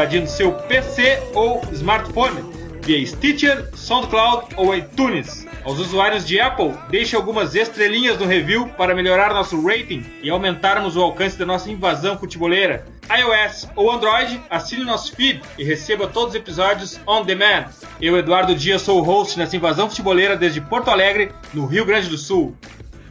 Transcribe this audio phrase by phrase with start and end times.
[0.00, 2.42] invadindo seu PC ou smartphone
[2.80, 5.46] via Stitcher, SoundCloud ou iTunes.
[5.62, 10.96] Aos usuários de Apple, deixe algumas estrelinhas no review para melhorar nosso rating e aumentarmos
[10.96, 12.86] o alcance da nossa invasão futeboleira.
[13.14, 17.66] iOS ou Android, assine nosso feed e receba todos os episódios on demand.
[18.00, 22.08] Eu, Eduardo Dias, sou o host nessa invasão futeboleira desde Porto Alegre, no Rio Grande
[22.08, 22.56] do Sul.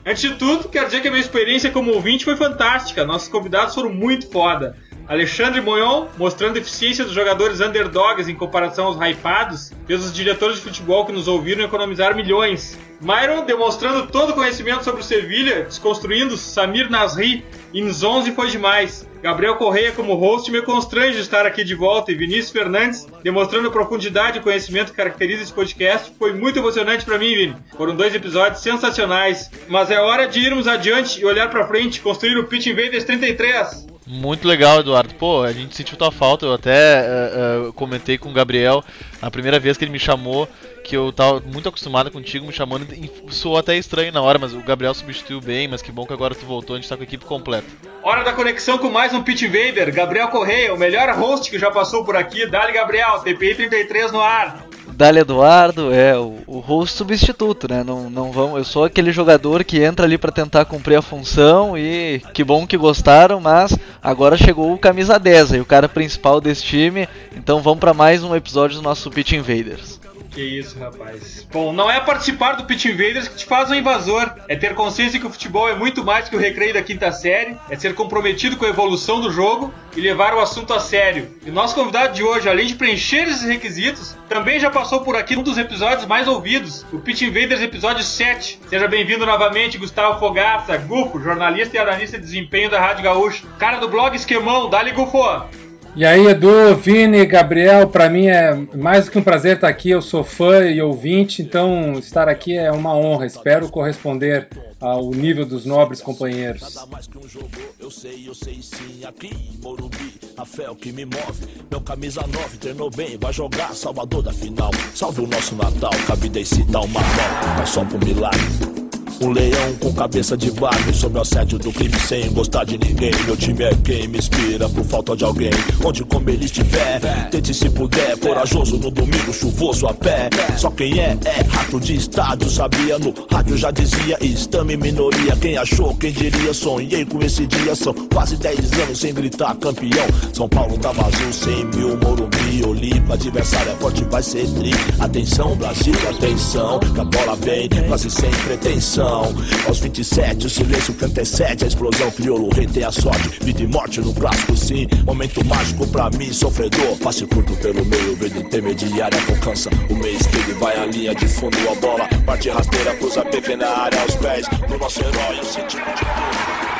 [0.03, 3.05] Antes de tudo, quero dizer que a minha experiência como ouvinte foi fantástica.
[3.05, 4.75] Nossos convidados foram muito foda.
[5.09, 10.57] Alexandre Moyon, mostrando a eficiência dos jogadores underdogs em comparação aos hypados, fez os diretores
[10.57, 12.77] de futebol que nos ouviram economizar milhões.
[13.01, 17.43] Myron, demonstrando todo o conhecimento sobre o Sevilha, desconstruindo Samir Nasri
[17.73, 19.09] e Nzonzi foi demais.
[19.19, 23.67] Gabriel Correia como host me constrange de estar aqui de volta e Vinícius Fernandes demonstrando
[23.67, 26.13] a profundidade e conhecimento que caracteriza esse podcast.
[26.19, 27.55] Foi muito emocionante para mim, Vini.
[27.75, 29.49] Foram dois episódios sensacionais.
[29.67, 33.89] Mas é hora de irmos adiante e olhar para frente, construir o Pitch Invaders 33.
[34.11, 35.13] Muito legal, Eduardo.
[35.13, 36.43] Pô, a gente sentiu tua falta.
[36.43, 38.83] Eu até uh, uh, comentei com o Gabriel
[39.21, 40.49] a primeira vez que ele me chamou,
[40.83, 42.87] que eu tava muito acostumado contigo me chamando.
[43.29, 45.67] Soou até estranho na hora, mas o Gabriel substituiu bem.
[45.67, 47.67] Mas que bom que agora tu voltou, a gente tá com a equipe completa.
[48.01, 49.93] Hora da conexão com mais um Pitch Invader.
[49.93, 52.47] Gabriel Correia, o melhor host que já passou por aqui.
[52.47, 54.65] Dali, Gabriel, TPI 33 no ar.
[54.99, 57.85] Dali Eduardo é o, o host substituto, né?
[57.85, 61.77] Não, não vão, eu sou aquele jogador que entra ali para tentar cumprir a função
[61.77, 66.41] e que bom que gostaram, mas agora chegou o camisa 10, aí o cara principal
[66.41, 67.07] desse time.
[67.33, 69.98] Então vamos para mais um episódio do nosso Pitch Invaders.
[70.29, 71.47] Que isso, rapaz.
[71.51, 74.31] Bom, não é participar do Pitch Invaders que te faz um invasor.
[74.47, 77.57] É ter consciência que o futebol é muito mais que o recreio da quinta série.
[77.69, 81.35] É ser comprometido com a evolução do jogo e levar o assunto a sério.
[81.45, 85.35] E nosso convidado de hoje, além de preencher esses requisitos, também já passou por aqui
[85.35, 88.59] um dos episódios mais ouvidos, o Pitch Invaders episódio 7.
[88.69, 93.47] Seja bem-vindo novamente, Gustavo Fogaça, Gufo, jornalista e analista de desempenho da Rádio Gaúcho.
[93.57, 95.68] Cara do blog Esquemão, dali Gufo!
[95.95, 99.89] E aí, Edu, Vini, Gabriel, para mim é mais do que um prazer estar aqui.
[99.89, 103.25] Eu sou fã e ouvinte, então estar aqui é uma honra.
[103.25, 104.47] Espero corresponder
[104.79, 106.61] ao nível dos nobres companheiros.
[106.61, 109.05] Nada mais que um jogo, eu sei, eu sei sim.
[109.05, 111.47] Aqui em Morumbi, a fé é o que me move.
[111.69, 114.71] Meu camisa 9 treinou bem, vai jogar Salvador da final.
[114.95, 118.78] Salve o nosso Natal, cabe citar uma bola, mas só pro milagre.
[119.21, 123.11] Um leão com cabeça de barro Sob o assédio do crime sem gostar de ninguém.
[123.25, 125.49] Meu time é quem me inspira por falta de alguém.
[125.83, 128.17] Onde como ele estiver Tente se puder.
[128.17, 130.29] Corajoso no domingo chuvoso a pé.
[130.57, 135.35] Só quem é, é rato de estádio Sabia no rádio já dizia Estame minoria.
[135.35, 136.53] Quem achou, quem diria?
[136.53, 137.75] Sonhei com esse dia.
[137.75, 140.07] São quase 10 anos sem gritar campeão.
[140.33, 144.71] São Paulo tá vazio 100 mil Morumbi Olipa, adversário é forte vai ser tri.
[144.99, 147.69] Atenção Brasil, atenção Que a bola vem.
[147.87, 152.11] Quase sem pretensão aos 27, o silêncio que antecede a explosão.
[152.11, 153.43] Crioulo, o rei tem a sorte.
[153.43, 154.87] Vida e morte no clássico, sim.
[155.05, 156.97] Momento mágico pra mim, sofredor.
[156.97, 160.59] Passe curto pelo meio, verde intermediária alcança o meio esquerdo.
[160.59, 162.07] Vai a linha de fundo, a bola.
[162.25, 164.47] Parte rasteira, cruza pequena área aos pés.
[164.67, 166.79] Do nosso herói, eu senti de tudo.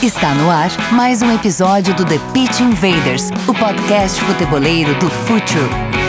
[0.00, 6.07] Está no ar mais um episódio do The Pitch Invaders, o podcast futeboleiro do Futuro.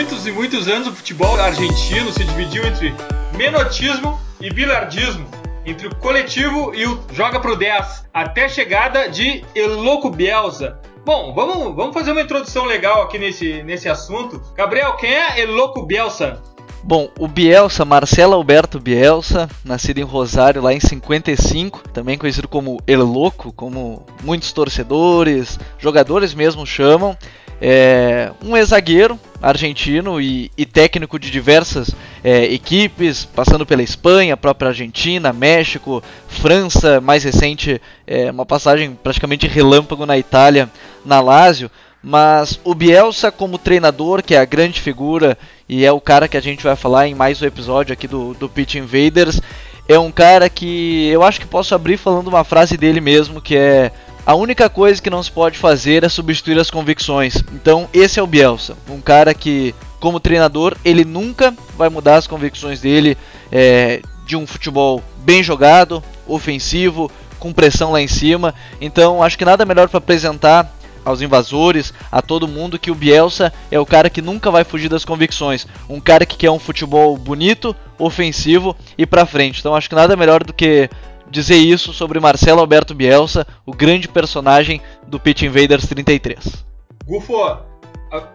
[0.00, 2.94] Muitos e muitos anos o futebol argentino se dividiu entre
[3.36, 5.28] menotismo e bilardismo,
[5.66, 10.80] entre o coletivo e o joga pro 10, até a chegada de El Loco Bielsa.
[11.04, 14.42] Bom, vamos, vamos fazer uma introdução legal aqui nesse, nesse assunto.
[14.56, 16.40] Gabriel, quem é El Loco Bielsa?
[16.82, 22.80] Bom, o Bielsa, Marcelo Alberto Bielsa, nascido em Rosário lá em 55, também conhecido como
[22.86, 27.16] El Loco, como muitos torcedores, jogadores mesmo chamam,
[27.60, 31.94] é um ex-zagueiro argentino e, e, técnico de diversas
[32.24, 39.46] é, equipes, passando pela Espanha, própria Argentina, México, França, mais recente, é, uma passagem praticamente
[39.46, 40.70] relâmpago na Itália,
[41.04, 41.70] na Lazio.
[42.02, 45.36] Mas o Bielsa como treinador, que é a grande figura
[45.70, 48.34] e é o cara que a gente vai falar em mais um episódio aqui do,
[48.34, 49.40] do Pitch Invaders,
[49.86, 53.54] é um cara que eu acho que posso abrir falando uma frase dele mesmo, que
[53.56, 53.92] é
[54.26, 57.36] a única coisa que não se pode fazer é substituir as convicções.
[57.52, 62.26] Então, esse é o Bielsa, um cara que, como treinador, ele nunca vai mudar as
[62.26, 63.16] convicções dele
[63.52, 67.08] é, de um futebol bem jogado, ofensivo,
[67.38, 68.56] com pressão lá em cima.
[68.80, 73.52] Então, acho que nada melhor para apresentar aos invasores, a todo mundo que o Bielsa
[73.70, 77.16] é o cara que nunca vai fugir das convicções, um cara que quer um futebol
[77.16, 79.60] bonito, ofensivo e para frente.
[79.60, 80.88] Então, acho que nada melhor do que
[81.30, 86.64] dizer isso sobre Marcelo Alberto Bielsa, o grande personagem do Pitch Invaders 33.
[87.06, 87.34] Gufo,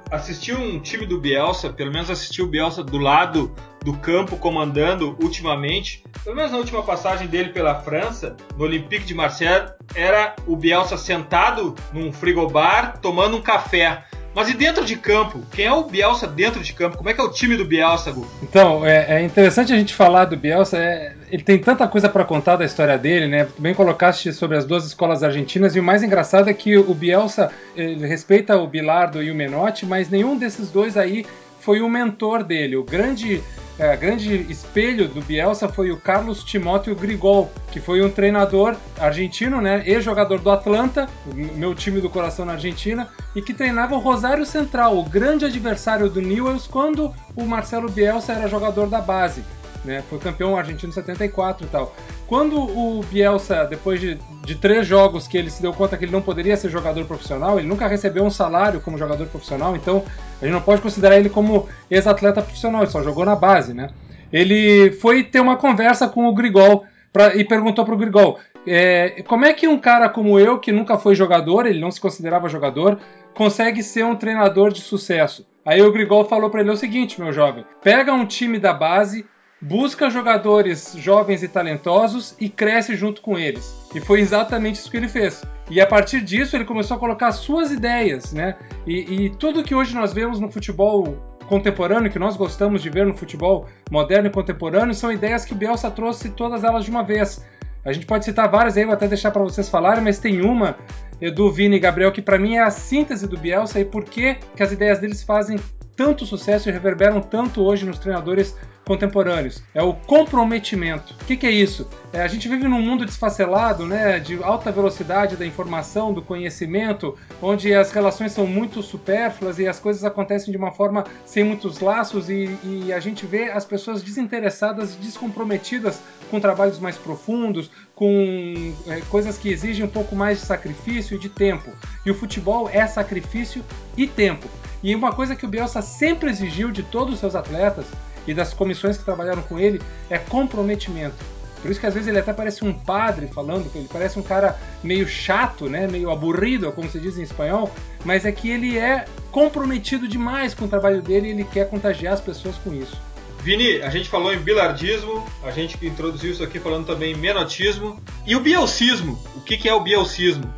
[0.10, 3.54] assistiu um time do Bielsa, pelo menos assistiu o Bielsa do lado
[3.86, 9.14] do campo comandando ultimamente, pelo menos na última passagem dele pela França, no Olympique de
[9.14, 14.04] Marseille, era o Bielsa sentado num frigobar tomando um café.
[14.34, 15.40] Mas e dentro de campo?
[15.52, 16.98] Quem é o Bielsa dentro de campo?
[16.98, 18.28] Como é que é o time do Bielsa, Gu?
[18.44, 20.78] Então, é, é interessante a gente falar do Bielsa.
[20.78, 23.48] É, ele tem tanta coisa para contar da história dele, né?
[23.58, 27.50] Bem colocaste sobre as duas escolas argentinas e o mais engraçado é que o Bielsa
[27.76, 31.26] respeita o Bilardo e o Menotti, mas nenhum desses dois aí
[31.66, 32.78] foi o mentor dele.
[32.78, 33.44] O grande
[33.78, 39.60] é, grande espelho do Bielsa foi o Carlos Timóteo Grigol, que foi um treinador argentino,
[39.60, 44.46] né, ex-jogador do Atlanta, meu time do coração na Argentina, e que treinava o Rosário
[44.46, 49.44] Central, o grande adversário do Newells, quando o Marcelo Bielsa era jogador da base.
[49.86, 51.96] Né, foi campeão argentino em 74 e tal.
[52.26, 56.12] Quando o Bielsa, depois de, de três jogos que ele se deu conta que ele
[56.12, 60.04] não poderia ser jogador profissional, ele nunca recebeu um salário como jogador profissional, então
[60.42, 63.90] a gente não pode considerar ele como ex-atleta profissional, ele só jogou na base, né?
[64.34, 66.84] Ele foi ter uma conversa com o Grigol
[67.14, 70.98] pra, e perguntou pro Grigol é, como é que um cara como eu, que nunca
[70.98, 73.00] foi jogador, ele não se considerava jogador,
[73.34, 75.46] consegue ser um treinador de sucesso?
[75.64, 79.26] Aí o Grigol falou para ele o seguinte, meu jovem, pega um time da base,
[79.68, 83.76] busca jogadores jovens e talentosos e cresce junto com eles.
[83.96, 85.44] E foi exatamente isso que ele fez.
[85.70, 88.56] E a partir disso ele começou a colocar suas ideias, né?
[88.86, 91.18] E, e tudo que hoje nós vemos no futebol
[91.48, 95.90] contemporâneo, que nós gostamos de ver no futebol moderno e contemporâneo, são ideias que Bielsa
[95.90, 97.44] trouxe todas elas de uma vez.
[97.84, 100.76] A gente pode citar várias aí, vou até deixar para vocês falarem, mas tem uma,
[101.20, 104.36] Edu, Vini e Gabriel, que para mim é a síntese do Bielsa e por que,
[104.56, 105.60] que as ideias deles fazem
[105.96, 109.62] tanto sucesso e reverberam tanto hoje nos treinadores contemporâneos.
[109.74, 111.14] É o comprometimento.
[111.22, 111.90] O que, que é isso?
[112.14, 117.18] É, a gente vive num mundo desfacelado, né, de alta velocidade da informação, do conhecimento,
[117.42, 121.80] onde as relações são muito supérfluas e as coisas acontecem de uma forma sem muitos
[121.80, 126.00] laços e, e a gente vê as pessoas desinteressadas e descomprometidas
[126.30, 131.20] com trabalhos mais profundos, com é, coisas que exigem um pouco mais de sacrifício e
[131.20, 131.72] de tempo.
[132.06, 133.64] E o futebol é sacrifício
[133.98, 134.48] e tempo.
[134.84, 137.86] E uma coisa que o Bielsa sempre exigiu de todos os seus atletas
[138.28, 141.16] e das comissões que trabalharam com ele é comprometimento.
[141.62, 144.56] Por isso que às vezes ele até parece um padre falando, ele parece um cara
[144.84, 147.74] meio chato, né, meio aburrido, como se diz em espanhol,
[148.04, 152.14] mas é que ele é comprometido demais com o trabalho dele e ele quer contagiar
[152.14, 152.96] as pessoas com isso.
[153.40, 158.00] Vini, a gente falou em bilardismo, a gente introduziu isso aqui falando também em menotismo.
[158.26, 159.20] E o bielcismo?
[159.36, 160.52] O que, que é o bielcismo?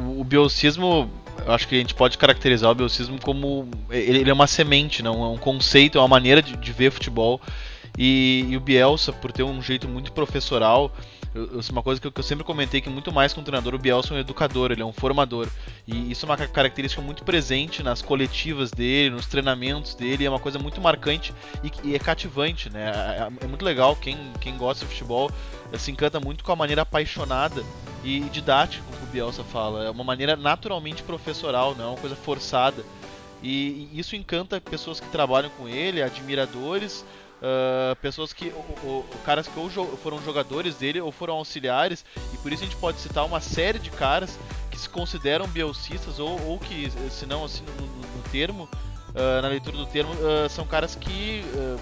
[0.00, 1.10] O, o bielcismo
[1.44, 5.24] eu acho que a gente pode caracterizar o biocismo como ele, é uma semente, não
[5.24, 7.40] é um conceito, é uma maneira de, de ver futebol.
[7.98, 10.92] E, e, o Bielsa, por ter um jeito muito professoral,
[11.36, 13.42] eu, eu, uma coisa que eu, que eu, sempre comentei que muito mais que um
[13.42, 15.48] treinador, o Bielsa é um educador, ele é um formador.
[15.86, 20.40] E isso é uma característica muito presente nas coletivas dele, nos treinamentos dele, é uma
[20.40, 22.90] coisa muito marcante e, e é cativante, né?
[22.90, 25.30] É, é, é, muito legal, quem, quem gosta de futebol
[25.78, 27.62] se encanta muito com a maneira apaixonada
[28.02, 29.84] e didática que o Bielsa fala.
[29.84, 32.82] É uma maneira naturalmente professoral, não é uma coisa forçada.
[33.42, 37.04] E, e isso encanta pessoas que trabalham com ele, admiradores,
[37.46, 42.36] Uh, pessoas que o, o, caras que ou foram jogadores dele ou foram auxiliares e
[42.38, 44.36] por isso a gente pode citar uma série de caras
[44.68, 47.86] que se consideram bielcistas ou, ou que se não assim no,
[48.16, 48.68] no termo
[49.16, 51.80] uh, na leitura do termo uh, são caras que uh,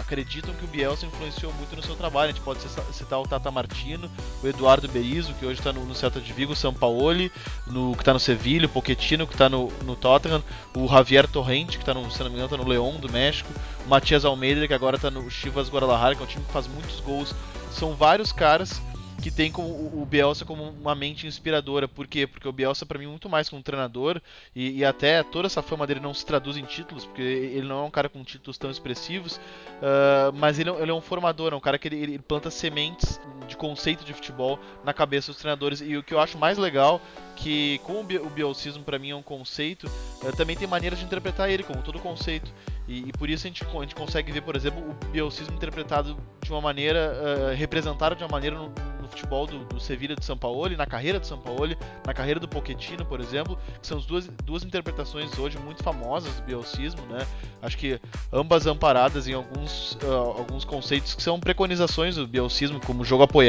[0.00, 2.30] acreditam que o Bielsa influenciou muito no seu trabalho.
[2.30, 2.60] A gente pode
[2.92, 4.10] citar o Tata Martino,
[4.42, 7.30] o Eduardo Berizzo, que hoje está no, no Celta de Vigo, o Sampaoli,
[7.66, 10.42] no, que está no Sevilha, o Pochettino, que está no, no Tottenham,
[10.74, 13.52] o Javier Torrente, que está no, se não me engano, tá no León do México,
[13.84, 16.66] o Matias Almeida, que agora está no Chivas Guadalajara, que é um time que faz
[16.66, 17.34] muitos gols.
[17.70, 18.80] São vários caras
[19.20, 21.88] que tem como o Bielsa como uma mente inspiradora.
[21.88, 22.26] Por quê?
[22.26, 24.20] Porque o Bielsa, para mim, é muito mais que um treinador,
[24.54, 27.80] e, e, até toda essa fama dele não se traduz em títulos, porque ele não
[27.80, 31.52] é um cara com títulos tão expressivos, uh, mas ele, é ele, é um formador,
[31.52, 33.20] é um cara que ele, ele planta sementes
[33.58, 35.82] conceito de futebol na cabeça dos treinadores.
[35.82, 37.00] E o que eu acho mais legal
[37.36, 39.86] que com o, bi o bielcismo para mim é um conceito,
[40.22, 42.50] uh, também tem maneiras de interpretar ele como todo conceito.
[42.86, 46.16] E, e, por isso a gente, a gente consegue ver, por exemplo, o bielcismo interpretado
[46.42, 50.24] de uma maneira, uh, representado de uma maneira no, no futebol do, do Sevilla de
[50.24, 53.98] São Paulo, na carreira de São Paulo, na carreira do Pochettino, por exemplo, que são
[53.98, 57.26] as duas, duas interpretações hoje muito famosas do bielcismo, né?
[57.60, 58.00] Acho que
[58.32, 63.47] ambas amparadas em alguns, uh, alguns conceitos que são preconizações do bielcismo, como jogo apoiado,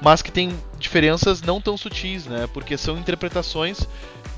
[0.00, 2.48] mas que tem diferenças não tão sutis, né?
[2.52, 3.86] Porque são interpretações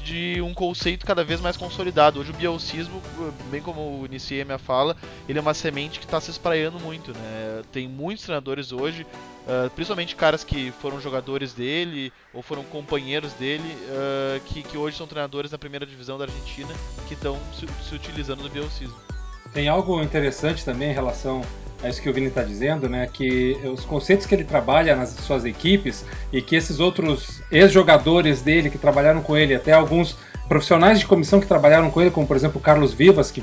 [0.03, 2.21] de um conceito cada vez mais consolidado.
[2.21, 3.01] Hoje o bielcismo,
[3.51, 4.97] bem como iniciei a minha fala,
[5.29, 7.63] ele é uma semente que está se espraiando muito, né?
[7.71, 13.77] Tem muitos treinadores hoje, uh, principalmente caras que foram jogadores dele ou foram companheiros dele,
[13.89, 16.73] uh, que, que hoje são treinadores na primeira divisão da Argentina,
[17.07, 18.97] que estão se, se utilizando do bielcismo.
[19.53, 21.43] Tem algo interessante também em relação
[21.83, 23.09] é isso que o Vini está dizendo, né?
[23.11, 28.71] Que os conceitos que ele trabalha nas suas equipes e que esses outros ex-jogadores dele
[28.71, 30.17] que trabalharam com ele, até alguns
[30.51, 33.41] profissionais de comissão que trabalharam com ele, como por exemplo o Carlos Vivas, que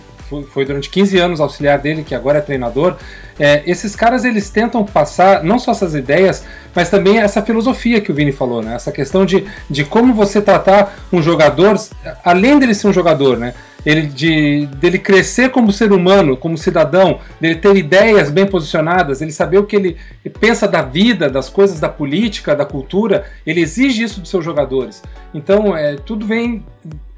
[0.52, 2.98] foi durante 15 anos auxiliar dele, que agora é treinador,
[3.40, 6.44] é, esses caras eles tentam passar não só essas ideias,
[6.76, 8.76] mas também essa filosofia que o Vini falou, né?
[8.76, 11.78] Essa questão de, de como você tratar um jogador,
[12.26, 13.54] além dele ser um jogador, né?
[13.86, 19.32] Ele de dele crescer como ser humano, como cidadão, dele ter ideias bem posicionadas, ele
[19.32, 19.98] saber o que ele
[20.40, 25.02] pensa da vida, das coisas da política, da cultura, ele exige isso dos seus jogadores.
[25.34, 26.66] Então, é, tudo vem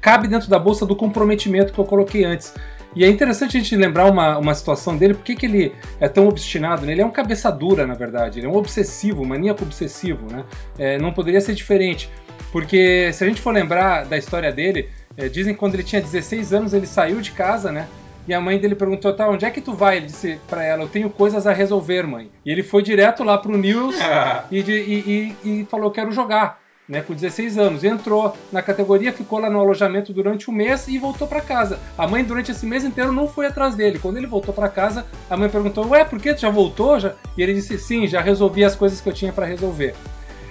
[0.00, 2.54] cabe dentro da bolsa do comprometimento que eu coloquei antes.
[2.94, 6.26] E é interessante a gente lembrar uma, uma situação dele, porque que ele é tão
[6.26, 6.92] obstinado, né?
[6.92, 10.44] Ele é um cabeça dura, na verdade, ele é um obsessivo, maníaco obsessivo, né?
[10.76, 12.10] É, não poderia ser diferente.
[12.50, 14.88] Porque se a gente for lembrar da história dele,
[15.20, 17.86] é, dizem que quando ele tinha 16 anos ele saiu de casa, né?
[18.26, 19.98] E a mãe dele perguntou, tá, onde é que tu vai?
[19.98, 22.30] Ele disse para ela, eu tenho coisas a resolver, mãe.
[22.44, 23.96] E ele foi direto lá pro News
[24.50, 27.82] e, de, e, e, e, falou, quero jogar, né, com 16 anos.
[27.84, 31.78] Entrou na categoria, ficou lá no alojamento durante um mês e voltou para casa.
[31.98, 33.98] A mãe, durante esse mês inteiro, não foi atrás dele.
[33.98, 37.00] Quando ele voltou para casa, a mãe perguntou, ué, por que tu já voltou?
[37.00, 37.14] Já?
[37.36, 39.94] E ele disse, sim, já resolvi as coisas que eu tinha para resolver.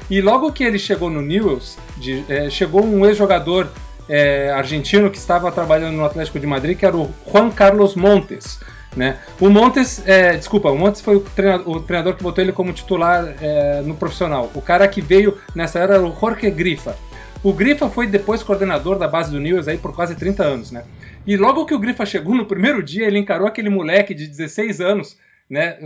[0.10, 3.70] E logo que ele chegou no News, de, é, chegou um ex-jogador
[4.10, 8.60] é, argentino que estava trabalhando no Atlético de Madrid, que era o Juan Carlos Montes.
[8.98, 9.20] Né?
[9.39, 12.74] O Montes, é, desculpa, o Montes foi o treinador, o treinador, que botou ele como
[12.74, 14.50] titular é, no profissional.
[14.56, 16.98] O cara que veio nessa era era o Jorge Grifa.
[17.44, 20.84] O Grifa foi depois coordenador da base do News aí por quase 30 anos, né?
[21.25, 24.82] E logo que o Grifa chegou no primeiro dia, ele encarou aquele moleque de 16
[24.82, 25.18] anos,
[25.50, 25.78] né,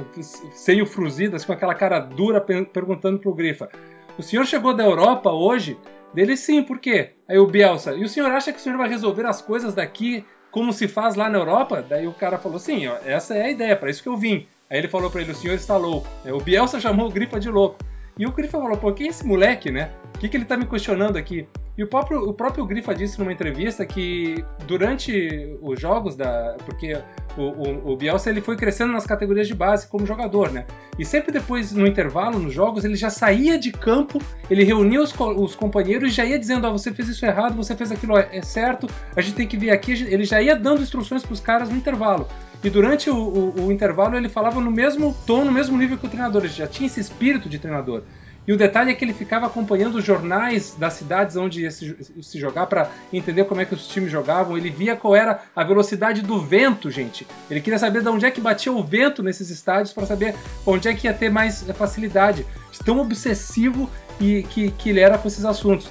[0.54, 3.70] seio fruzido, assim, com aquela cara dura, perguntando pro Grifa:
[4.18, 5.78] "O senhor chegou da Europa hoje
[6.14, 7.12] dele sim, por quê?
[7.28, 10.26] Aí o Bielsa, e o senhor acha que o senhor vai resolver as coisas daqui
[10.52, 11.84] como se faz lá na Europa?
[11.88, 14.46] Daí o cara falou, sim, ó, essa é a ideia, para isso que eu vim.
[14.70, 16.08] Aí ele falou para ele, o senhor está louco.
[16.26, 17.78] O Bielsa chamou o Grifa de louco.
[18.18, 19.92] E o Grifa falou, pô, quem é esse moleque, né?
[20.16, 21.48] O que, que ele tá me questionando aqui?
[21.76, 26.56] E o próprio, o próprio Grifa disse numa entrevista que durante os jogos da.
[26.66, 26.96] Porque
[27.38, 30.66] o, o, o, Bielsa ele foi crescendo nas categorias de base como jogador, né?
[30.98, 35.14] E sempre depois, no intervalo, nos jogos, ele já saía de campo, ele reunia os,
[35.20, 38.18] os companheiros e já ia dizendo: Ó, oh, você fez isso errado, você fez aquilo
[38.18, 39.92] é certo, a gente tem que vir aqui.
[39.92, 42.28] Ele já ia dando instruções para os caras no intervalo.
[42.64, 46.06] E durante o, o, o intervalo ele falava no mesmo tom, no mesmo nível que
[46.06, 48.04] o treinador, ele já tinha esse espírito de treinador.
[48.48, 51.96] E o detalhe é que ele ficava acompanhando os jornais das cidades onde ia se,
[52.22, 54.58] se jogar para entender como é que os times jogavam.
[54.58, 57.26] Ele via qual era a velocidade do vento, gente.
[57.50, 60.36] Ele queria saber de onde é que batia o vento nesses estádios para saber
[60.66, 62.46] onde é que ia ter mais facilidade.
[62.84, 65.90] Tão obsessivo e que, que ele era com esses assuntos.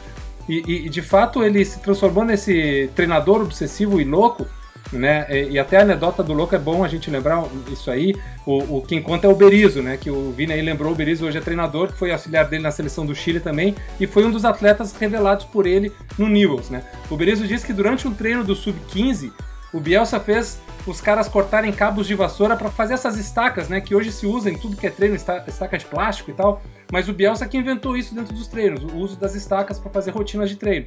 [0.48, 4.46] E, e, de fato ele se transformou nesse treinador obsessivo e louco
[4.92, 5.26] né?
[5.30, 8.14] E, até a anedota do louco é bom a gente lembrar isso aí.
[8.46, 9.96] O, o quem conta é o Berizzo, né?
[9.96, 12.70] Que o Vini aí lembrou, o Berizzo hoje é treinador, que foi auxiliar dele na
[12.70, 16.84] seleção do Chile também, e foi um dos atletas revelados por ele no Newells, né?
[17.10, 19.32] O Berizzo disse que durante um treino do Sub-15,
[19.72, 23.80] o Bielsa fez os caras cortarem cabos de vassoura para fazer essas estacas, né?
[23.80, 26.62] Que hoje se usa em tudo que é treino, estaca de plástico e tal.
[26.90, 30.10] Mas o Bielsa que inventou isso dentro dos treinos, o uso das estacas para fazer
[30.10, 30.86] rotinas de treino.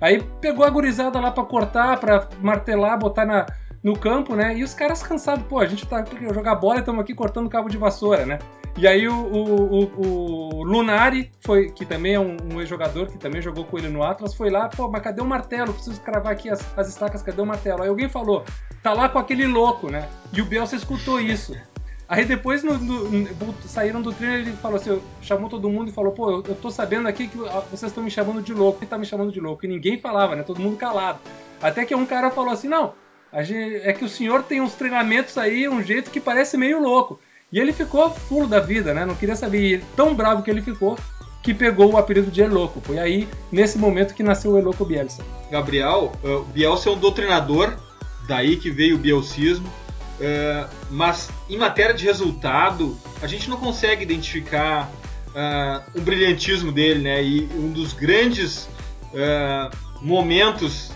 [0.00, 3.46] Aí pegou a gurizada lá para cortar, para martelar, botar na,
[3.82, 4.56] no campo, né?
[4.56, 7.50] E os caras cansados, pô, a gente tá aqui jogar bola e estamos aqui cortando
[7.50, 8.38] cabo de vassoura, né?
[8.76, 13.18] E aí o, o, o, o Lunari, foi, que também é um, um ex-jogador, que
[13.18, 15.72] também jogou com ele no Atlas, foi lá, pô, mas cadê o martelo?
[15.72, 17.82] Preciso cravar aqui as, as estacas, cadê o martelo?
[17.82, 18.44] Aí alguém falou,
[18.82, 20.08] tá lá com aquele louco, né?
[20.32, 21.54] E o Bielsa escutou isso.
[22.08, 26.12] Aí depois no, no, saíram do treino ele falou assim, chamou todo mundo e falou,
[26.12, 27.38] pô, eu, eu tô sabendo aqui que
[27.70, 29.64] vocês estão me chamando de louco, quem tá me chamando de louco?
[29.64, 30.42] E ninguém falava, né?
[30.42, 31.20] Todo mundo calado.
[31.62, 32.92] Até que um cara falou assim, não,
[33.42, 37.18] gente, é que o senhor tem uns treinamentos aí, um jeito que parece meio louco.
[37.50, 39.06] E ele ficou fulo da vida, né?
[39.06, 39.58] Não queria saber.
[39.60, 40.98] E tão bravo que ele ficou
[41.44, 42.80] que pegou o apelido de Eloco.
[42.80, 45.22] Foi aí, nesse momento, que nasceu o Eloco Bielsa.
[45.50, 47.76] Gabriel, uh, Bielsa é um doutrinador,
[48.26, 49.70] daí que veio o bielcismo.
[50.14, 54.90] Uh, mas em matéria de resultado, a gente não consegue identificar
[55.34, 57.22] uh, o brilhantismo dele, né?
[57.22, 58.68] E um dos grandes
[59.12, 60.92] uh, momentos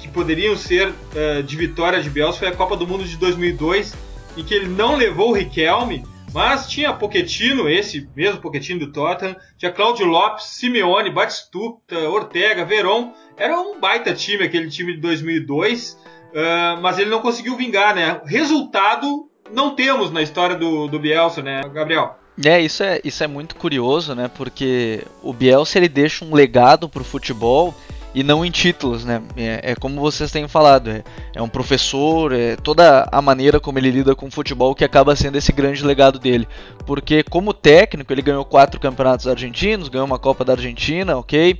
[0.00, 3.94] que poderiam ser uh, de vitória de Bielsa foi a Copa do Mundo de 2002,
[4.36, 9.36] em que ele não levou o Riquelme, mas tinha Pochettino, esse mesmo Pochettino do Tottenham,
[9.58, 13.12] tinha Cláudio Lopes, Simeone, Batistuta, Ortega, Veron.
[13.36, 15.98] Era um baita time aquele time de 2002,
[16.34, 18.20] uh, mas ele não conseguiu vingar, né?
[18.24, 22.16] Resultado não temos na história do, do Bielsa, né, Gabriel?
[22.44, 24.30] É isso, é, isso é muito curioso, né?
[24.34, 27.74] Porque o Bielsa ele deixa um legado pro futebol
[28.14, 29.22] e não em títulos, né?
[29.36, 31.02] É, é como vocês têm falado, é,
[31.34, 35.16] é, um professor, é toda a maneira como ele lida com o futebol que acaba
[35.16, 36.48] sendo esse grande legado dele.
[36.86, 41.58] Porque como técnico ele ganhou quatro campeonatos argentinos, ganhou uma Copa da Argentina, ok?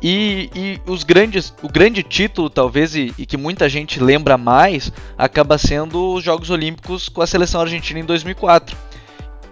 [0.00, 4.92] E, e os grandes, o grande título talvez e, e que muita gente lembra mais
[5.16, 8.76] acaba sendo os Jogos Olímpicos com a seleção argentina em 2004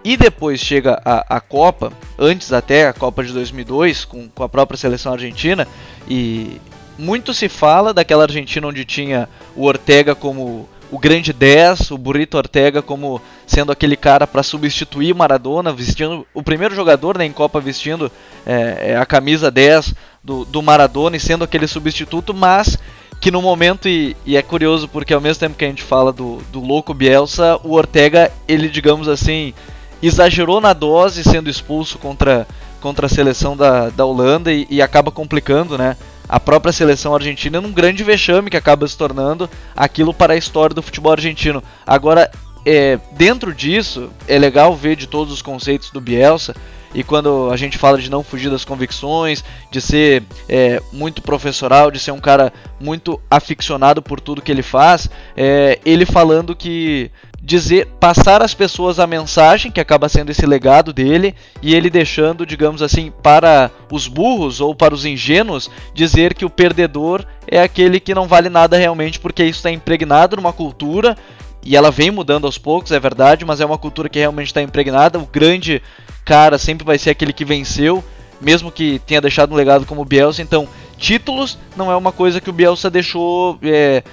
[0.07, 4.47] e depois chega a, a Copa, antes até a Copa de 2002, com, com a
[4.47, 5.67] própria seleção argentina,
[6.07, 6.61] e
[6.97, 12.37] muito se fala daquela Argentina onde tinha o Ortega como o grande 10, o Burrito
[12.37, 17.59] Ortega como sendo aquele cara para substituir Maradona, vestindo o primeiro jogador né, em Copa
[17.59, 18.11] vestindo
[18.45, 22.77] é, a camisa 10 do, do Maradona e sendo aquele substituto, mas
[23.19, 26.13] que no momento, e, e, é curioso porque ao mesmo tempo que a gente fala
[26.13, 29.53] do, do louco Bielsa, o Ortega, ele digamos assim,
[30.01, 32.47] exagerou na dose sendo expulso contra,
[32.79, 35.97] contra a seleção da, da Holanda e, e acaba complicando né,
[36.29, 40.73] a própria seleção argentina num grande vexame que acaba se tornando aquilo para a história
[40.73, 41.63] do futebol argentino.
[41.85, 42.29] Agora,
[42.65, 46.55] é, dentro disso, é legal ver de todos os conceitos do Bielsa.
[46.93, 51.91] E quando a gente fala de não fugir das convicções, de ser é, muito professoral,
[51.91, 57.11] de ser um cara muito aficionado por tudo que ele faz, é, ele falando que
[57.47, 62.45] dizer, passar às pessoas a mensagem que acaba sendo esse legado dele e ele deixando,
[62.45, 68.01] digamos assim, para os burros ou para os ingênuos dizer que o perdedor é aquele
[68.01, 71.15] que não vale nada realmente porque isso está impregnado numa cultura
[71.63, 74.61] e ela vem mudando aos poucos, é verdade, mas é uma cultura que realmente está
[74.61, 75.17] impregnada.
[75.17, 75.81] O grande
[76.25, 78.03] cara sempre vai ser aquele que venceu,
[78.41, 80.41] mesmo que tenha deixado um legado como Bielsa.
[80.41, 84.03] Então, títulos não é uma coisa que o Bielsa deixou é,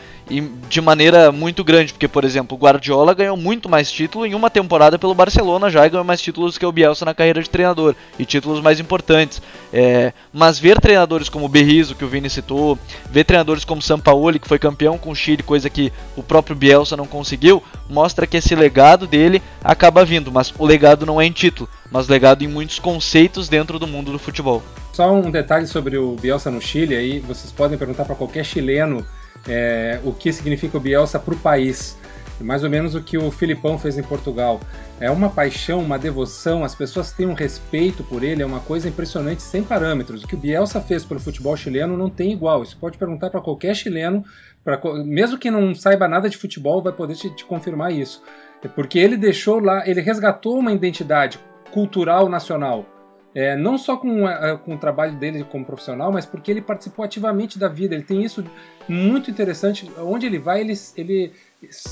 [0.68, 4.48] de maneira muito grande, porque, por exemplo, o Guardiola ganhou muito mais títulos em uma
[4.48, 7.94] temporada pelo Barcelona já e ganhou mais títulos que o Bielsa na carreira de treinador,
[8.18, 9.42] e títulos mais importantes.
[9.72, 12.78] É, mas ver treinadores como o Berrizo, que o Vini citou,
[13.10, 16.96] ver treinadores como Sampaoli, que foi campeão com o Chile, coisa que o próprio Bielsa
[16.96, 21.32] não conseguiu, mostra que esse legado dele acaba vindo, mas o legado não é em
[21.32, 24.62] título, mas legado em muitos conceitos dentro do mundo do futebol.
[24.94, 29.04] Só um detalhe sobre o Bielsa no Chile, aí vocês podem perguntar para qualquer chileno
[29.48, 31.98] é, o que significa o Bielsa para o país.
[32.40, 34.60] Mais ou menos o que o Filipão fez em Portugal.
[35.00, 38.88] É uma paixão, uma devoção, as pessoas têm um respeito por ele, é uma coisa
[38.88, 40.22] impressionante, sem parâmetros.
[40.22, 42.62] O que o Bielsa fez pelo futebol chileno não tem igual.
[42.62, 44.24] Isso pode perguntar para qualquer chileno,
[44.62, 48.22] pra, mesmo que não saiba nada de futebol, vai poder te, te confirmar isso.
[48.62, 51.40] É porque ele deixou lá, ele resgatou uma identidade
[51.72, 52.93] cultural nacional.
[53.34, 57.04] É, não só com, é, com o trabalho dele como profissional, mas porque ele participou
[57.04, 57.94] ativamente da vida.
[57.94, 58.44] Ele tem isso
[58.88, 59.90] muito interessante.
[59.98, 61.32] Onde ele vai, ele, ele,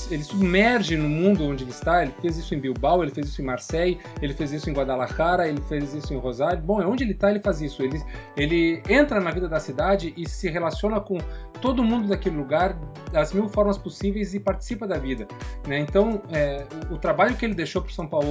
[0.09, 2.03] ele submerge no mundo onde ele está.
[2.03, 5.47] Ele fez isso em Bilbao, ele fez isso em Marseille, ele fez isso em Guadalajara,
[5.47, 6.61] ele fez isso em Rosário.
[6.61, 7.83] Bom, onde ele está, ele faz isso.
[7.83, 8.01] Ele,
[8.35, 11.17] ele entra na vida da cidade e se relaciona com
[11.61, 12.77] todo mundo daquele lugar
[13.11, 15.27] das mil formas possíveis e participa da vida.
[15.67, 15.79] Né?
[15.79, 18.23] Então, é, o, trabalho que ele deixou para o São Paulo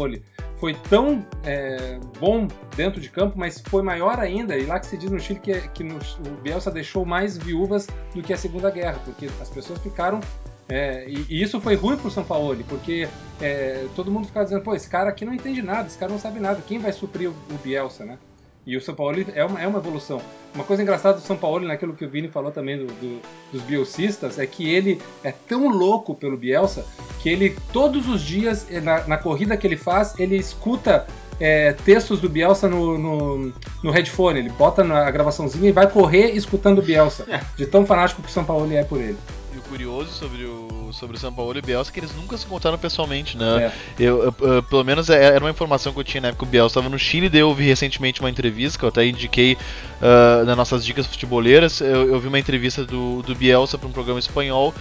[0.58, 4.96] foi tão é, bom dentro de campo, mas foi maior ainda, e lá que se
[4.96, 8.70] diz no Chile que, que no, o Bielsa deixou mais viúvas do que a Segunda
[8.70, 10.20] Guerra, porque as pessoas ficaram.
[10.68, 13.08] É, e, e, isso foi ruim para o São Paulo, porque
[13.40, 16.18] é, todo mundo ficava dizendo: pô, esse cara aqui não entende nada, esse cara não
[16.18, 18.18] sabe nada, quem vai suprir o, o Bielsa, né?
[18.64, 20.22] E o São Paulo é uma, é uma evolução.
[20.54, 23.20] Uma coisa engraçada do São Paulo, naquilo que o Vini falou também do, do,
[23.50, 26.86] dos bielcistas, é que ele é tão louco pelo Bielsa
[27.20, 31.06] que ele, todos os dias, na, na corrida que ele faz, ele escuta
[31.40, 34.38] é, textos do Bielsa no, no, no, headphone.
[34.38, 37.26] Ele bota na gravaçãozinha e vai correr escutando o Bielsa.
[37.28, 37.40] É.
[37.56, 39.18] De tão fanático que o São Paulo é por ele.
[39.54, 42.14] E o curioso sobre o, sobre o São Paulo e o Bielsa é que eles
[42.16, 43.66] nunca se encontraram pessoalmente, né?
[43.98, 44.02] É.
[44.02, 46.48] Eu, eu, eu, pelo menos é, era uma informação que eu tinha na época que
[46.48, 49.54] o Bielsa estava no Chile, daí eu ouvi recentemente uma entrevista que eu até indiquei
[49.54, 51.80] uh, nas nossas dicas futeboleiras.
[51.82, 54.72] Eu, eu vi uma entrevista do, do Bielsa para um programa espanhol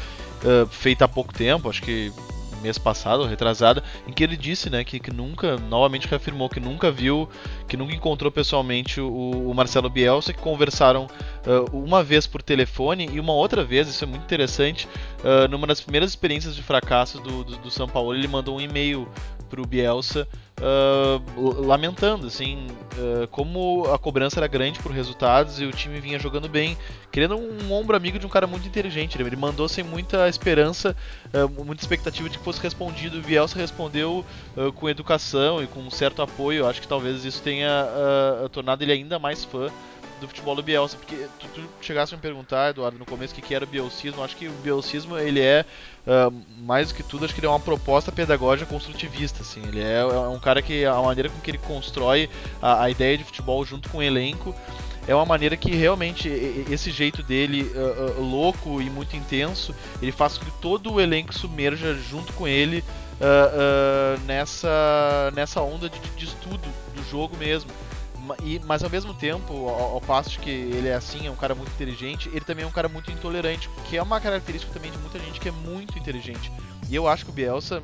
[0.44, 2.14] uh, feita há pouco tempo, acho que
[2.62, 6.92] mês passado, retrasado, em que ele disse, né, que, que nunca, novamente reafirmou que nunca
[6.92, 7.28] viu,
[7.68, 13.10] que nunca encontrou pessoalmente o, o Marcelo Bielsa, que conversaram uh, uma vez por telefone
[13.12, 14.88] e uma outra vez, isso é muito interessante,
[15.20, 18.62] uh, numa das primeiras experiências de fracasso do, do, do São Paulo, ele mandou um
[18.62, 19.08] e-mail
[19.50, 20.28] pro Bielsa
[20.60, 26.20] uh, lamentando assim uh, como a cobrança era grande por resultados e o time vinha
[26.20, 26.78] jogando bem,
[27.12, 29.20] querendo um ombro amigo de um cara muito inteligente.
[29.22, 30.96] Ele mandou sem muita esperança,
[31.34, 33.20] uh, muita expectativa de que fosse respondido.
[33.20, 34.26] O Bielsa respondeu
[34.76, 36.68] com educação e com um certo apoio.
[36.68, 37.88] Acho que talvez isso tenha
[38.52, 39.70] tornado ele ainda mais fã
[40.22, 43.36] do futebol do Bielsa, porque tu, tu chegasse a me perguntar, Eduardo, no começo, o
[43.36, 45.66] que, que era o bielcismo, acho que o bielcismo, ele é,
[46.06, 49.82] uh, mais do que tudo, acho que ele é uma proposta pedagógica construtivista, assim, ele
[49.82, 52.30] é, é um cara que, a maneira com que ele constrói
[52.62, 54.56] a, a ideia de futebol junto com o elenco,
[55.08, 56.30] é uma maneira que realmente
[56.70, 61.02] esse jeito dele uh, uh, louco e muito intenso, ele faz com que todo o
[61.02, 62.84] elenco submerja junto com ele
[63.20, 66.62] uh, nessa, nessa onda de, de estudo
[66.94, 67.72] do jogo mesmo.
[68.66, 71.72] Mas ao mesmo tempo, ao, ao, passo que ele é assim, é um cara muito
[71.72, 75.20] inteligente, ele também é um cara muito intolerante, que é uma característica também de muita
[75.20, 76.52] gente que é muito inteligente.
[76.90, 77.82] E eu acho que o Bielsa,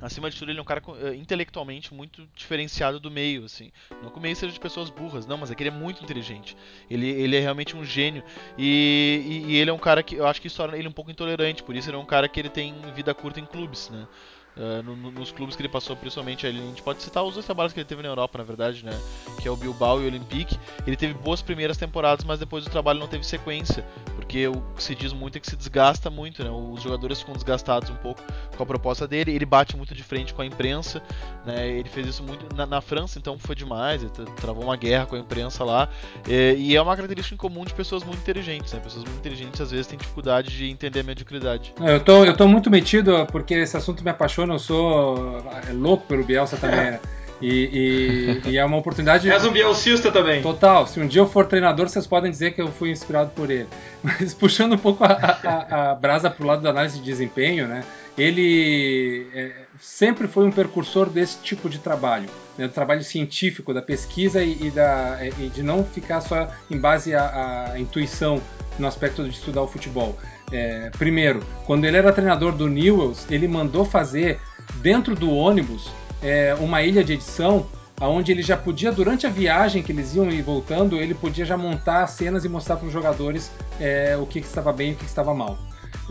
[0.00, 3.70] acima de tudo, ele é um cara uh, intelectualmente muito diferenciado do meio, assim.
[4.02, 6.02] Não que o meio seja de pessoas burras, não, mas é que ele é muito
[6.02, 6.56] inteligente.
[6.90, 8.24] Ele, ele é realmente um gênio.
[8.58, 10.92] E, e, e ele é um cara que eu acho que isso torna ele um
[10.92, 13.88] pouco intolerante, por isso ele é um cara que ele tem vida curta em clubes,
[13.90, 14.08] né?
[14.54, 17.72] Uh, no, nos clubes que ele passou, principalmente a gente pode citar os dois trabalhos
[17.72, 18.92] que ele teve na Europa, na verdade, né?
[19.40, 20.58] Que é o Bilbao e o Olympique.
[20.86, 23.82] Ele teve boas primeiras temporadas, mas depois o trabalho não teve sequência,
[24.14, 26.50] porque o que se diz muito é que se desgasta muito, né?
[26.50, 28.20] Os jogadores ficam desgastados um pouco
[28.54, 29.34] com a proposta dele.
[29.34, 31.02] Ele bate muito de frente com a imprensa,
[31.46, 31.66] né?
[31.68, 34.02] Ele fez isso muito na, na França, então foi demais.
[34.02, 35.88] Ele travou uma guerra com a imprensa lá.
[36.28, 38.80] E, e, é uma característica comum de pessoas muito inteligentes, né?
[38.80, 41.72] Pessoas muito inteligentes às vezes têm dificuldade de entender a mediocridade.
[41.80, 46.06] Eu tô, eu tô muito metido porque esse assunto me apaixona eu sou é louco
[46.06, 47.00] pelo Bielsa também, né?
[47.42, 49.28] E, e, e, é uma oportunidade.
[49.28, 50.40] És um bielcista também.
[50.40, 50.86] Total.
[50.86, 53.66] Se um dia eu for treinador, vocês podem dizer que eu fui inspirado por ele.
[54.00, 57.82] Mas puxando um pouco a, a, a brasa pro lado da análise de desempenho, né?
[58.16, 62.68] Ele é, sempre foi um percursor desse tipo de trabalho, né?
[62.68, 67.14] do trabalho científico, da pesquisa e, e da, e de não ficar só em base
[67.14, 68.40] à, à intuição
[68.78, 70.16] no aspecto de estudar o futebol.
[70.52, 74.38] É, primeiro, quando ele era treinador do Newells, ele mandou fazer
[74.76, 75.90] dentro do ônibus
[76.22, 77.66] é, uma ilha de edição
[78.00, 81.56] onde ele já podia, durante a viagem que eles iam e voltando, ele podia já
[81.56, 84.96] montar cenas e mostrar para os jogadores é, o que, que, estava bem e o
[84.96, 85.56] que, que estava mal.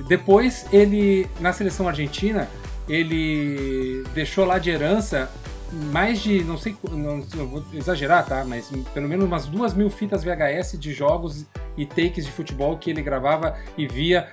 [0.08, 2.48] Depois, ele, na seleção argentina,
[2.88, 5.30] ele deixou lá de herança
[5.72, 8.44] mais de, não sei, não, vou exagerar, tá?
[8.44, 11.46] Mas pelo menos umas duas mil fitas VHS de jogos
[11.78, 14.30] e takes de futebol que ele gravava e via,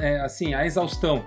[0.00, 1.24] é, assim, a exaustão.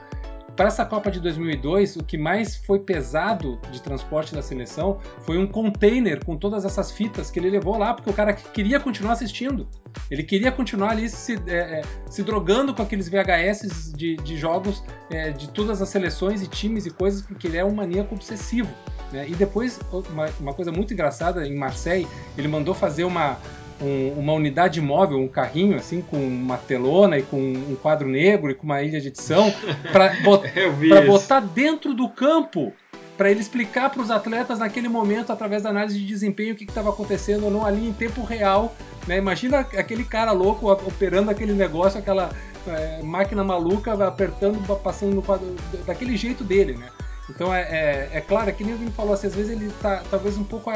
[0.59, 5.37] Para essa Copa de 2002, o que mais foi pesado de transporte da seleção foi
[5.37, 9.13] um container com todas essas fitas que ele levou lá, porque o cara queria continuar
[9.13, 9.65] assistindo.
[10.11, 14.83] Ele queria continuar ali se, é, é se drogando com aqueles VHS de, de jogos
[15.09, 18.69] é, de todas as seleções e times e coisas, porque ele é um maníaco obsessivo.
[19.13, 19.29] Né?
[19.29, 19.79] E depois,
[20.11, 22.05] uma, uma, coisa muito engraçada, em Marseille,
[22.37, 23.37] ele mandou fazer uma,
[23.81, 28.51] um, uma unidade móvel, um carrinho assim, com uma telona e com um quadro negro
[28.51, 29.53] e com uma ilha de edição,
[29.91, 30.43] para bot
[31.07, 32.73] botar dentro do campo
[33.19, 36.63] para ele explicar para os atletas naquele momento, através da análise de desempenho, o que
[36.63, 38.73] estava acontecendo ou não ali em tempo real.
[39.05, 39.17] Né?
[39.17, 42.29] Imagina aquele cara louco operando aquele negócio, aquela
[42.65, 45.53] é, máquina maluca, apertando, passando no quadro,
[45.85, 46.77] daquele jeito dele.
[46.77, 46.87] Né?
[47.29, 50.01] Então é, é, é claro, é que nem o falou, assim, às vezes ele está
[50.09, 50.71] talvez um pouco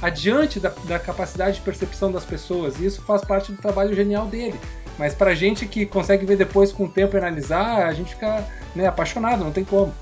[0.00, 4.26] adiante da, da, capacidade de percepção das pessoas, e isso faz parte do trabalho genial
[4.26, 4.58] dele.
[4.98, 8.46] Mas pra gente que consegue ver depois com o tempo e analisar, a gente fica
[8.74, 9.94] né, apaixonado, não tem como.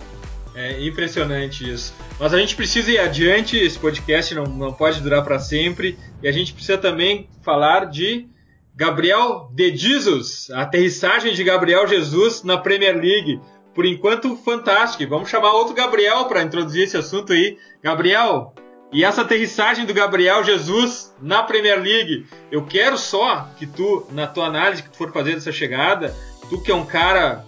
[0.54, 1.94] É impressionante isso.
[2.18, 6.28] Mas a gente precisa ir adiante, esse podcast não, não pode durar para sempre, e
[6.28, 8.28] a gente precisa também falar de
[8.74, 13.40] Gabriel de Jesus, a aterrissagem de Gabriel Jesus na Premier League
[13.74, 15.08] por enquanto, fantástico.
[15.08, 17.56] Vamos chamar outro Gabriel para introduzir esse assunto aí.
[17.82, 18.52] Gabriel,
[18.92, 24.26] e essa aterrissagem do Gabriel Jesus na Premier League, eu quero só que tu, na
[24.26, 26.14] tua análise que tu for fazer dessa chegada,
[26.48, 27.44] tu que é um cara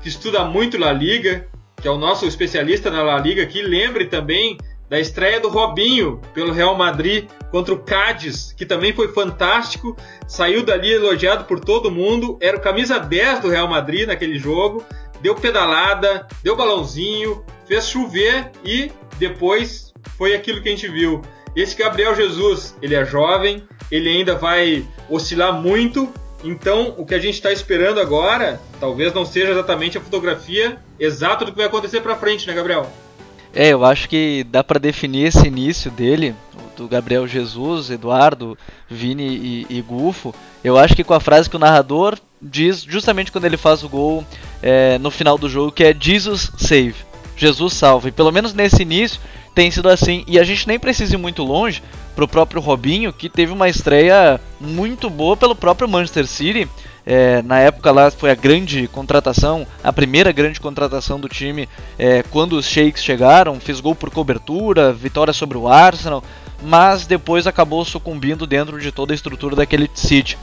[0.00, 1.48] que estuda muito La Liga,
[1.80, 4.56] que é o nosso especialista na La Liga aqui, lembre também
[4.88, 9.96] da estreia do Robinho pelo Real Madrid contra o Cádiz, que também foi fantástico,
[10.28, 14.84] saiu dali elogiado por todo mundo, era o camisa 10 do Real Madrid naquele jogo,
[15.20, 19.85] deu pedalada, deu balãozinho, fez chover e depois
[20.16, 21.22] foi aquilo que a gente viu.
[21.54, 26.12] Esse Gabriel Jesus, ele é jovem, ele ainda vai oscilar muito
[26.44, 31.44] Então, o que a gente está esperando agora, talvez não seja exatamente a fotografia exata
[31.44, 32.86] do que vai acontecer para frente, né, Gabriel?
[33.54, 36.34] É, eu acho que dá para definir esse início dele,
[36.76, 38.56] do Gabriel Jesus, Eduardo,
[38.88, 40.34] Vini e, e, Gufo.
[40.62, 43.88] Eu acho que com a frase que o narrador diz justamente quando ele faz o
[43.88, 44.22] gol
[44.62, 46.94] é, no final do jogo, que é Jesus save,
[47.34, 48.08] Jesus salva.
[48.08, 49.20] E pelo menos nesse início
[49.56, 50.22] tem sido assim.
[50.28, 51.82] E a gente nem precisa ir muito longe
[52.14, 56.68] para o próprio Robinho, que teve uma estreia muito boa pelo próprio Manchester City.
[57.06, 62.22] É, na época lá foi a grande contratação, a primeira grande contratação do time é,
[62.24, 66.22] quando os Shakes chegaram, fez gol por cobertura, vitória sobre o Arsenal,
[66.62, 70.36] mas depois acabou sucumbindo dentro de toda a estrutura daquele City.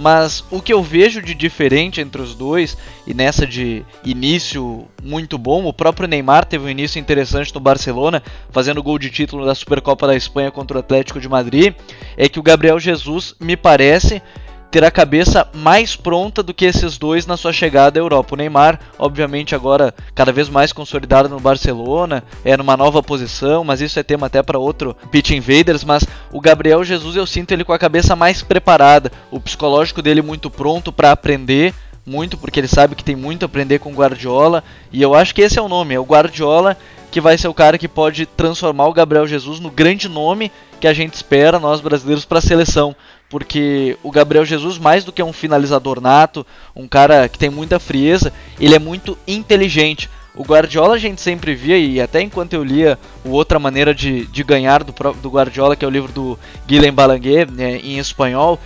[0.00, 2.74] Mas o que eu vejo de diferente entre os dois,
[3.06, 8.22] e nessa de início muito bom, o próprio Neymar teve um início interessante no Barcelona,
[8.50, 11.74] fazendo gol de título da Supercopa da Espanha contra o Atlético de Madrid,
[12.16, 14.22] é que o Gabriel Jesus me parece
[14.70, 18.34] ter a cabeça mais pronta do que esses dois na sua chegada à Europa.
[18.34, 23.80] O Neymar, obviamente, agora cada vez mais consolidado no Barcelona, é numa nova posição, mas
[23.80, 25.82] isso é tema até para outro Pitch Invaders.
[25.82, 30.22] Mas o Gabriel Jesus eu sinto ele com a cabeça mais preparada, o psicológico dele
[30.22, 31.74] muito pronto para aprender.
[32.06, 34.64] Muito, porque ele sabe que tem muito a aprender com o Guardiola.
[34.90, 36.76] E eu acho que esse é o nome: é o Guardiola
[37.10, 40.86] que vai ser o cara que pode transformar o Gabriel Jesus no grande nome que
[40.86, 42.96] a gente espera, nós brasileiros, para a seleção
[43.30, 47.78] porque o Gabriel Jesus, mais do que um finalizador nato, um cara que tem muita
[47.78, 50.10] frieza, ele é muito inteligente.
[50.34, 54.26] O Guardiola a gente sempre via, e até enquanto eu lia o Outra Maneira de,
[54.26, 58.58] de Ganhar do, do Guardiola, que é o livro do Guilherme Balanguer, né, em espanhol,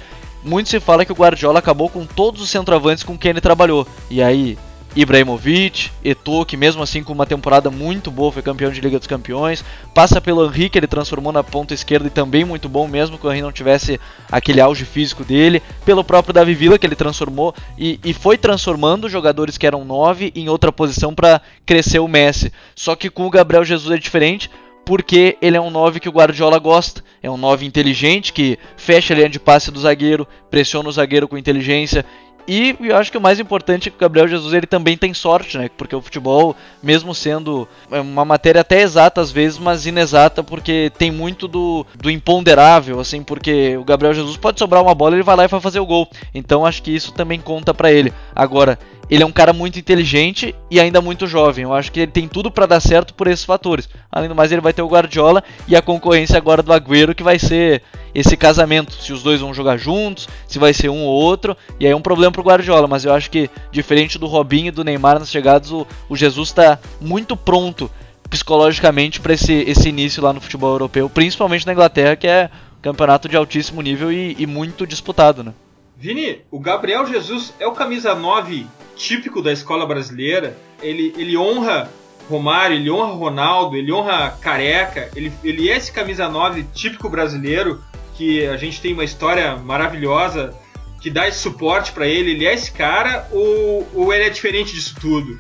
[0.42, 3.87] muito se fala que o Guardiola acabou com todos os centroavantes com quem ele trabalhou.
[4.11, 4.59] E aí,
[4.97, 9.09] Ibrahimovic, Eto'o, que mesmo assim com uma temporada muito boa foi campeão de Liga dos
[9.09, 13.19] Campeões, passa pelo Henry que ele transformou na ponta esquerda e também muito bom mesmo
[13.19, 16.95] que o Henry não tivesse aquele auge físico dele, pelo próprio Davi Villa que ele
[16.95, 22.09] transformou e, e foi transformando jogadores que eram 9 em outra posição para crescer o
[22.09, 22.53] Messi.
[22.75, 24.51] Só que com o Gabriel Jesus é diferente,
[24.85, 27.03] porque ele é um 9 que o Guardiola gosta.
[27.23, 31.27] É um 9 inteligente que fecha a linha de passe do zagueiro, pressiona o zagueiro
[31.27, 32.05] com inteligência
[32.47, 35.15] e eu acho que o mais importante é que o Gabriel Jesus ele também tem
[35.15, 35.71] sorte, né?
[35.77, 41.11] Porque o futebol, mesmo sendo uma matéria até exata às vezes, mas inexata, porque tem
[41.11, 45.37] muito do, do imponderável, assim, porque o Gabriel Jesus pode sobrar uma bola, ele vai
[45.37, 46.09] lá e vai fazer o gol.
[46.35, 48.13] Então acho que isso também conta para ele.
[48.35, 51.64] Agora, ele é um cara muito inteligente e ainda muito jovem.
[51.64, 53.88] Eu acho que ele tem tudo para dar certo por esses fatores.
[54.11, 57.23] Além do mais, ele vai ter o Guardiola e a concorrência agora do Agüero, que
[57.23, 57.83] vai ser
[58.14, 58.93] esse casamento.
[58.95, 61.57] Se os dois vão jogar juntos, se vai ser um ou outro.
[61.79, 62.88] E aí é um problema pro Guardiola.
[62.88, 66.49] Mas eu acho que, diferente do Robinho e do Neymar nas chegadas, o, o Jesus
[66.49, 67.90] está muito pronto
[68.31, 72.83] psicologicamente para esse, esse início lá no futebol europeu, principalmente na Inglaterra, que é um
[72.83, 75.53] campeonato de altíssimo nível e, e muito disputado, né?
[75.97, 80.57] Vini, o Gabriel Jesus é o camisa 9 típico da escola brasileira.
[80.83, 81.91] Ele, ele honra
[82.29, 85.11] Romário, ele honra Ronaldo, ele honra Careca.
[85.15, 87.83] Ele, ele é esse camisa 9 típico brasileiro
[88.17, 90.55] que a gente tem uma história maravilhosa
[91.01, 92.33] que dá esse suporte para ele.
[92.33, 95.39] Ele é esse cara ou, ou ele é diferente disso tudo?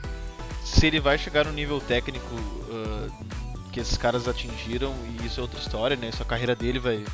[0.64, 3.12] Se ele vai chegar no nível técnico uh,
[3.72, 6.08] que esses caras atingiram, e isso é outra história, né?
[6.08, 7.04] Isso a carreira dele vai,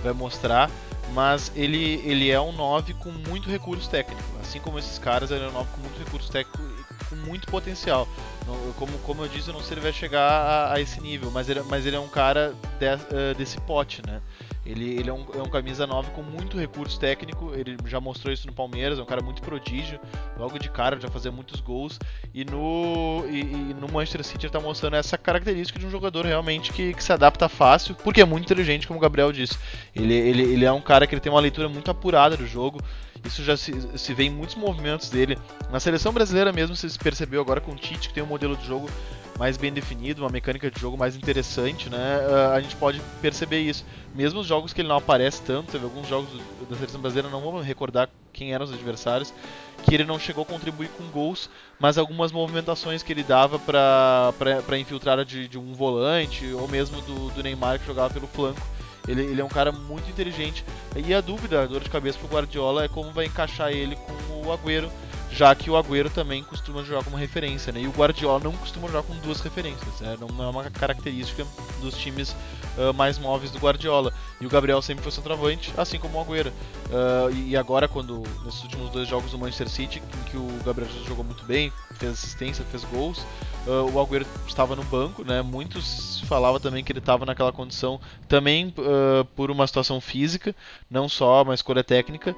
[0.00, 0.70] vai mostrar,
[1.12, 4.22] mas ele, ele é um 9 com muito recurso técnico.
[4.40, 7.46] Assim como esses caras, ele é um 9 com muito recurso técnico e com muito
[7.48, 8.08] potencial.
[8.76, 11.30] Como, como eu disse, eu não sei se ele vai chegar a, a esse nível,
[11.30, 14.20] mas ele, mas ele é um cara de, uh, desse pote, né?
[14.68, 18.32] Ele, ele é, um, é um camisa 9 com muito recurso técnico, ele já mostrou
[18.32, 19.98] isso no Palmeiras, é um cara muito prodígio,
[20.36, 21.98] logo de cara já fazia muitos gols,
[22.34, 26.26] e no, e, e no Manchester City ele está mostrando essa característica de um jogador
[26.26, 29.58] realmente que, que, se adapta fácil, porque é muito inteligente, como o Gabriel disse.
[29.96, 32.78] Ele, ele, ele é um cara que ele tem uma leitura muito apurada do jogo,
[33.24, 35.38] isso já se, se vê em muitos movimentos dele.
[35.70, 38.66] Na seleção brasileira mesmo, se percebeu agora com o Tite, que tem um modelo de
[38.66, 38.88] jogo
[39.38, 42.18] mais bem definido, uma mecânica de jogo mais interessante, né?
[42.26, 43.84] Uh, a gente pode perceber isso.
[44.12, 46.28] Mesmo os jogos que ele não aparece tanto, teve alguns jogos
[46.68, 49.32] da seleção brasileira, não vamos recordar quem eram os adversários,
[49.84, 54.78] que ele não chegou a contribuir com gols, mas algumas movimentações que ele dava para
[54.78, 58.60] infiltrar de, de, um volante, ou mesmo do, do Neymar que jogava pelo flanco.
[59.08, 60.64] Ele, ele, é um cara muito inteligente.
[60.94, 64.46] E a dúvida, a dor de cabeça pro Guardiola é como vai encaixar ele com
[64.46, 64.90] o Agüero
[65.30, 67.80] já que o Agüero também costuma jogar como referência, né?
[67.80, 70.16] E o Guardiola não costuma jogar com duas referências, né?
[70.20, 71.46] não é uma característica
[71.80, 72.34] dos times
[72.78, 74.12] uh, mais móveis do Guardiola.
[74.40, 76.50] E o Gabriel sempre foi centroavante, assim como o Agüero.
[76.50, 80.90] Uh, e agora, quando nesses últimos dois jogos do Manchester City, em que o Gabriel
[81.06, 83.18] jogou muito bem, fez assistência, fez gols,
[83.66, 85.42] uh, o Agüero estava no banco, né?
[85.42, 88.72] Muitos falava também que ele estava naquela condição também
[89.34, 90.54] por uma situação física,
[90.90, 92.36] não só uma escolha técnica,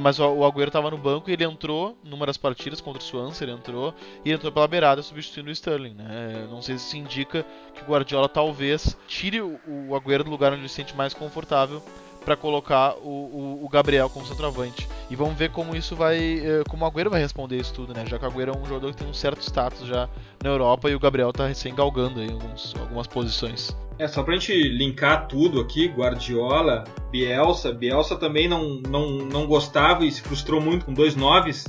[0.00, 3.04] mas o, o Agüero estava no banco e ele entrou numa das partidas contra o
[3.04, 3.94] Swansea, ele entrou
[4.24, 6.46] e entrou pela beirada substituindo o Sterling, né?
[6.48, 7.44] Não sei se isso indica
[7.74, 11.82] que o Guardiola talvez tire o Agüero do lugar onde ele se sente mais confortável
[12.24, 14.88] para colocar o, o, o, Gabriel como centroavante.
[15.10, 16.18] E vamos ver como isso vai.
[16.18, 18.04] Eh, como o Agüero vai responder isso tudo, né?
[18.06, 20.08] Já que o Agüero é um jogador que tem um certo status já
[20.42, 23.76] na Europa e o Gabriel tá recém galgando aí alguns, algumas posições.
[23.98, 27.72] É, só pra gente linkar tudo aqui, Guardiola, Bielsa.
[27.72, 31.66] Bielsa também não, não, não gostava e se frustrou muito com dois noves.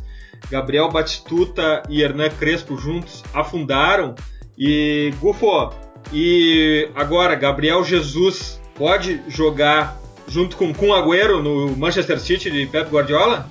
[0.49, 4.15] Gabriel Batistuta e Hernan Crespo juntos afundaram.
[4.57, 5.73] E Gufo,
[6.11, 12.89] e agora Gabriel Jesus pode jogar junto com o Agüero no Manchester City de Pep
[12.89, 13.47] Guardiola?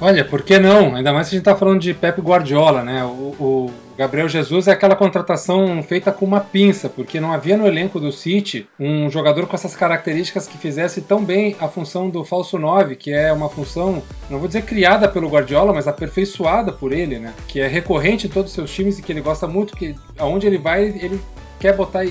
[0.00, 0.96] Olha, por que não?
[0.96, 3.04] Ainda mais se a gente está falando de Pep Guardiola, né?
[3.04, 7.64] O, o, Gabriel Jesus é aquela contratação feita com uma pinça, porque não havia no
[7.64, 12.24] elenco do City um jogador com essas características que fizesse tão bem a função do
[12.24, 16.92] falso 9, que é uma função, não vou dizer criada pelo Guardiola, mas aperfeiçoada por
[16.92, 17.32] ele, né?
[17.46, 20.46] Que é recorrente em todos os seus times e que ele gosta muito, que aonde
[20.46, 21.20] ele vai, ele
[21.60, 22.02] quer botar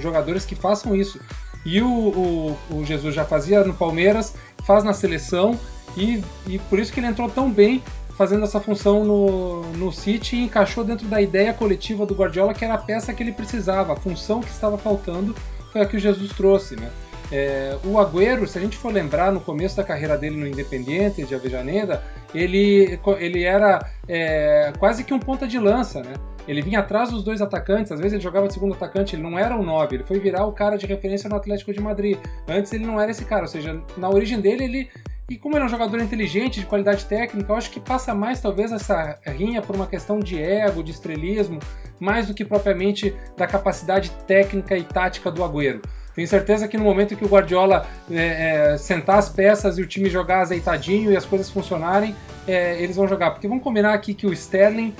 [0.00, 1.20] jogadores que façam isso.
[1.64, 5.58] E o, o, o, Jesus já fazia no Palmeiras, faz na seleção,
[5.96, 7.82] e, e por isso que ele entrou tão bem
[8.16, 12.64] fazendo essa função no, no City e encaixou dentro da ideia coletiva do Guardiola, que
[12.64, 15.34] era a peça que ele precisava, a função que estava faltando
[15.72, 16.76] foi a que o Jesus trouxe.
[16.76, 16.90] Né?
[17.32, 21.24] É, o Agüero, se a gente for lembrar no começo da carreira dele no Independiente
[21.24, 22.02] de Avejaneda,
[22.34, 26.14] ele, ele era é, quase que um ponta de lança, né?
[26.48, 29.38] Ele vinha atrás dos dois atacantes, às vezes ele jogava de segundo atacante, ele não
[29.38, 32.18] era o 9, ele foi virar o cara de referência no Atlético de Madrid.
[32.48, 34.90] Antes ele não era esse cara, ou seja, na origem dele ele
[35.30, 38.40] e como ele é um jogador inteligente, de qualidade técnica, eu acho que passa mais
[38.40, 41.60] talvez essa rinha por uma questão de ego, de estrelismo,
[42.00, 45.80] mais do que propriamente da capacidade técnica e tática do Agüero.
[46.14, 49.86] Tenho certeza que no momento que o Guardiola é, é, sentar as peças e o
[49.86, 52.14] time jogar azeitadinho e as coisas funcionarem,
[52.46, 53.30] é, eles vão jogar.
[53.30, 54.94] Porque vamos combinar aqui que o Sterling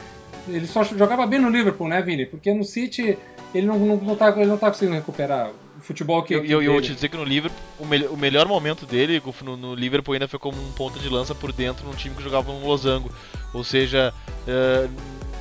[0.48, 2.26] ele só jogava bem no Liverpool, né, Vini?
[2.26, 3.18] Porque no City
[3.54, 6.34] ele não, não, não, tá, ele não tá conseguindo recuperar o futebol que.
[6.34, 8.86] E eu, eu, eu, vou te dizer que no Liverpool, o, me, o melhor momento
[8.86, 12.14] dele no, no, Liverpool ainda foi como um ponta de lança por dentro num time
[12.14, 13.10] que jogava no losango.
[13.52, 14.14] Ou seja,
[14.46, 14.90] uh,